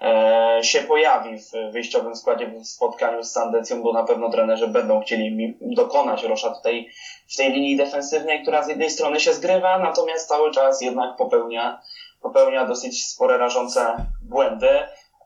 e, 0.00 0.58
się 0.62 0.80
pojawi 0.80 1.38
w 1.38 1.72
wyjściowym 1.72 2.16
składzie 2.16 2.46
w 2.46 2.66
spotkaniu 2.66 3.22
z 3.22 3.32
Sandecją, 3.32 3.82
bo 3.82 3.92
na 3.92 4.04
pewno 4.04 4.30
trenerzy 4.30 4.68
będą 4.68 5.00
chcieli 5.00 5.56
dokonać 5.60 6.22
roszad 6.22 6.58
w 6.58 6.62
tej, 6.62 6.90
w 7.28 7.36
tej 7.36 7.52
linii 7.52 7.76
defensywnej, 7.76 8.42
która 8.42 8.62
z 8.62 8.68
jednej 8.68 8.90
strony 8.90 9.20
się 9.20 9.32
zgrywa, 9.32 9.78
natomiast 9.78 10.28
cały 10.28 10.50
czas 10.50 10.80
jednak 10.82 11.16
popełnia, 11.16 11.80
popełnia 12.22 12.66
dosyć 12.66 13.06
spore 13.06 13.38
rażące 13.38 14.06
błędy. 14.22 14.70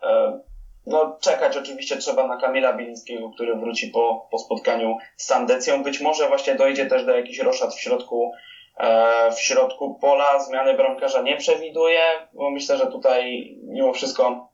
E, 0.02 0.40
no, 0.86 1.16
czekać 1.20 1.56
oczywiście 1.56 1.96
trzeba 1.96 2.26
na 2.26 2.36
Kamila 2.36 2.72
Bilińskiego, 2.72 3.30
który 3.30 3.56
wróci 3.56 3.88
po, 3.88 4.28
po 4.30 4.38
spotkaniu 4.38 4.96
z 5.16 5.26
Sandecją. 5.26 5.82
Być 5.82 6.00
może 6.00 6.28
właśnie 6.28 6.54
dojdzie 6.54 6.86
też 6.86 7.04
do 7.04 7.16
jakichś 7.16 7.38
roszad 7.38 7.74
w 7.74 7.80
środku, 7.80 8.32
e, 8.76 9.32
w 9.32 9.40
środku 9.40 9.98
pola. 10.00 10.38
Zmiany 10.38 10.74
bramkarza 10.74 11.22
nie 11.22 11.36
przewiduje, 11.36 12.00
bo 12.32 12.50
myślę, 12.50 12.76
że 12.76 12.86
tutaj 12.86 13.54
mimo 13.62 13.92
wszystko, 13.92 14.48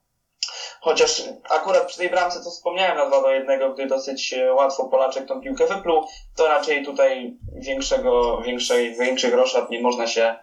chociaż 0.80 1.22
akurat 1.50 1.86
przy 1.86 1.98
tej 1.98 2.10
bramce, 2.10 2.40
co 2.40 2.50
wspomniałem 2.50 2.96
na 2.96 3.06
2 3.06 3.22
do 3.22 3.30
1, 3.30 3.74
gdy 3.74 3.86
dosyć 3.86 4.34
łatwo 4.56 4.84
Polaczek 4.84 5.26
tą 5.26 5.40
piłkę 5.40 5.66
wypluł, 5.66 6.06
to 6.36 6.48
raczej 6.48 6.84
tutaj 6.84 7.36
większego, 7.54 8.42
większej, 8.42 8.94
większych 8.94 9.34
roszad 9.34 9.70
nie 9.70 9.80
można 9.80 10.06
się, 10.06 10.36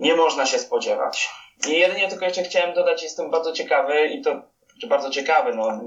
nie 0.00 0.14
można 0.14 0.46
się 0.46 0.58
spodziewać. 0.58 1.30
I 1.68 1.78
jedynie 1.78 2.08
tylko 2.08 2.24
jeszcze 2.24 2.42
chciałem 2.42 2.74
dodać, 2.74 3.02
jestem 3.02 3.30
bardzo 3.30 3.52
ciekawy 3.52 4.06
i 4.06 4.22
to 4.22 4.42
czy 4.80 4.86
bardzo 4.86 5.10
ciekawy. 5.10 5.54
No. 5.54 5.80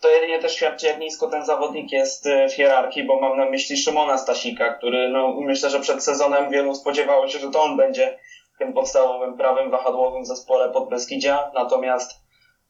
To 0.00 0.08
jedynie 0.08 0.38
też 0.38 0.54
świadczy, 0.54 0.86
jak 0.86 0.98
nisko 0.98 1.26
ten 1.26 1.44
zawodnik 1.44 1.92
jest 1.92 2.28
w 2.50 2.52
hierarchii, 2.52 3.04
bo 3.04 3.20
mam 3.20 3.36
na 3.36 3.50
myśli 3.50 3.76
Szymona 3.76 4.18
Stasika, 4.18 4.74
który 4.74 5.08
no, 5.08 5.36
myślę, 5.40 5.70
że 5.70 5.80
przed 5.80 6.04
sezonem 6.04 6.50
wielu 6.50 6.74
spodziewało 6.74 7.28
się, 7.28 7.38
że 7.38 7.50
to 7.50 7.62
on 7.62 7.76
będzie 7.76 8.18
tym 8.58 8.72
podstawowym 8.72 9.36
prawym 9.36 9.70
wahadłowym 9.70 10.24
zespole 10.24 10.72
pod 10.72 10.88
Beskidzia, 10.88 11.50
natomiast 11.54 12.20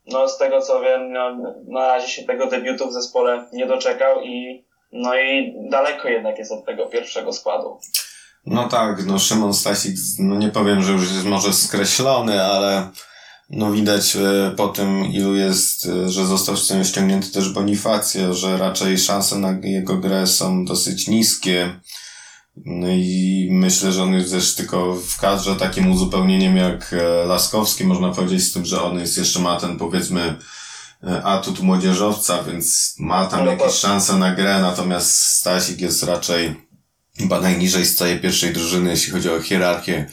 no, 0.07 0.29
z 0.29 0.39
tego 0.39 0.61
co 0.61 0.81
wiem, 0.81 1.13
no, 1.13 1.37
na 1.69 1.89
razie 1.89 2.09
się 2.09 2.25
tego 2.25 2.47
debiutu 2.47 2.89
w 2.89 2.93
zespole 2.93 3.47
nie 3.53 3.67
doczekał 3.67 4.23
i 4.23 4.65
no 4.93 5.17
i 5.17 5.55
daleko 5.57 6.09
jednak 6.09 6.39
jest 6.39 6.53
od 6.53 6.65
tego 6.65 6.87
pierwszego 6.87 7.33
składu. 7.33 7.79
No 8.47 8.69
tak, 8.69 9.07
no 9.07 9.19
Szymon 9.19 9.55
Stasik, 9.55 9.97
no 10.19 10.37
nie 10.37 10.49
powiem, 10.49 10.83
że 10.83 10.93
już 10.93 11.13
jest 11.13 11.25
może 11.25 11.53
skreślony, 11.53 12.43
ale 12.43 12.91
no 13.51 13.73
widać 13.73 14.17
e, 14.17 14.55
po 14.57 14.69
tym, 14.69 15.07
ilu 15.07 15.35
jest, 15.35 15.87
e, 15.87 16.09
że 16.09 16.27
został 16.27 16.57
ściągnięty 16.85 17.33
też 17.33 17.53
Bonifacja, 17.53 18.33
że 18.33 18.59
raczej 18.59 18.99
szanse 18.99 19.39
na 19.39 19.59
jego 19.63 19.97
grę 19.97 20.27
są 20.27 20.65
dosyć 20.65 21.09
niskie. 21.09 21.81
No 22.57 22.89
i 22.89 23.49
myślę, 23.51 23.93
że 23.93 24.03
on 24.03 24.15
jest 24.15 24.31
też 24.31 24.55
tylko 24.55 24.95
w 24.95 25.21
kadrze 25.21 25.57
takim 25.57 25.91
uzupełnieniem 25.91 26.57
jak 26.57 26.93
e, 26.93 27.27
Laskowski, 27.27 27.85
można 27.85 28.09
powiedzieć, 28.09 28.43
z 28.43 28.53
tym, 28.53 28.65
że 28.65 28.83
on 28.83 28.99
jest 28.99 29.19
jeszcze 29.19 29.41
ma 29.41 29.61
ten 29.61 29.79
powiedzmy 29.79 30.37
atut 31.25 31.61
młodzieżowca, 31.61 32.43
więc 32.43 32.95
ma 32.99 33.27
tam 33.27 33.45
no 33.45 33.51
jakieś 33.51 33.73
szanse 33.73 34.17
na 34.17 34.35
grę, 34.35 34.61
natomiast 34.63 35.15
Stasik 35.15 35.81
jest 35.81 36.03
raczej 36.03 36.70
chyba 37.21 37.41
najniżej 37.41 37.85
z 37.85 37.97
całej 37.97 38.21
pierwszej 38.21 38.53
drużyny, 38.53 38.91
jeśli 38.91 39.13
chodzi 39.13 39.31
o 39.31 39.43
hierarchię 39.43 40.07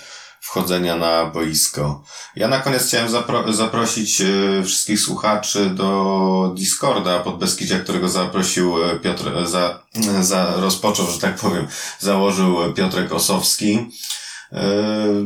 wchodzenia 0.48 0.96
na 0.96 1.26
boisko. 1.26 2.04
Ja 2.36 2.48
na 2.48 2.60
koniec 2.60 2.88
chciałem 2.88 3.10
zapro 3.10 3.54
zaprosić 3.54 4.22
y, 4.22 4.64
wszystkich 4.66 5.00
słuchaczy 5.00 5.70
do 5.70 6.54
Discorda 6.56 7.20
pod 7.20 7.40
Beskidzia, 7.40 7.80
którego 7.80 8.10
zaprosił 8.10 8.84
e, 8.84 9.00
Piotr, 9.00 9.38
e, 9.38 9.48
za, 9.48 9.84
za 10.22 10.54
rozpoczął, 10.56 11.12
że 11.12 11.20
tak 11.20 11.36
powiem, 11.36 11.68
założył 12.00 12.74
Piotrek 12.74 13.14
Osowski. 13.14 13.90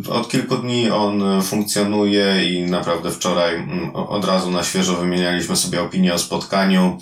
Od 0.10 0.30
kilku 0.30 0.58
dni 0.58 0.90
on 0.90 1.42
funkcjonuje 1.44 2.52
i 2.52 2.62
naprawdę 2.62 3.12
wczoraj 3.12 3.56
mm, 3.56 3.96
od 3.96 4.26
razu 4.26 4.52
na 4.52 4.64
świeżo 4.64 4.96
wymienialiśmy 4.96 5.56
sobie 5.56 5.82
opinię 5.82 6.14
o 6.14 6.20
spotkaniu. 6.20 6.98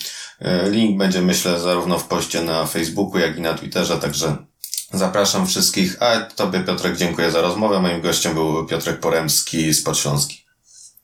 Link 0.66 0.98
będzie 0.98 1.22
myślę 1.22 1.60
zarówno 1.60 2.00
w 2.00 2.08
poście 2.08 2.42
na 2.42 2.66
Facebooku, 2.66 3.20
jak 3.20 3.38
i 3.38 3.42
na 3.42 3.54
Twitterze, 3.54 3.98
także 3.98 4.49
Zapraszam 4.94 5.48
wszystkich, 5.48 6.04
a 6.04 6.22
Tobie 6.36 6.60
Piotrek 6.60 6.98
dziękuję 6.98 7.32
za 7.32 7.42
rozmowę. 7.42 7.80
Moim 7.80 8.02
gościem 8.02 8.34
był 8.34 8.66
Piotrek 8.66 9.00
Poremski 9.00 9.74
z 9.74 9.84
Podśląski. 9.84 10.46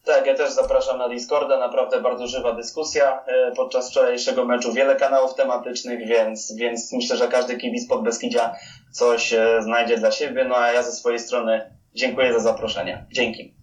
Tak, 0.05 0.25
ja 0.25 0.35
też 0.35 0.53
zapraszam 0.53 0.97
na 0.97 1.09
Discorda, 1.09 1.59
naprawdę 1.59 2.01
bardzo 2.01 2.27
żywa 2.27 2.55
dyskusja. 2.55 3.23
E, 3.27 3.51
podczas 3.55 3.89
wczorajszego 3.89 4.45
meczu 4.45 4.73
wiele 4.73 4.95
kanałów 4.95 5.35
tematycznych, 5.35 6.07
więc, 6.07 6.55
więc 6.55 6.93
myślę, 6.93 7.17
że 7.17 7.27
każdy 7.27 7.57
kibic 7.57 7.87
pod 7.87 8.03
Beskidzia 8.03 8.55
coś 8.91 9.33
e, 9.33 9.61
znajdzie 9.63 9.97
dla 9.97 10.11
siebie. 10.11 10.45
No 10.45 10.55
a 10.57 10.71
ja 10.71 10.83
ze 10.83 10.91
swojej 10.91 11.19
strony 11.19 11.71
dziękuję 11.95 12.33
za 12.33 12.39
zaproszenie. 12.39 13.05
Dzięki. 13.11 13.55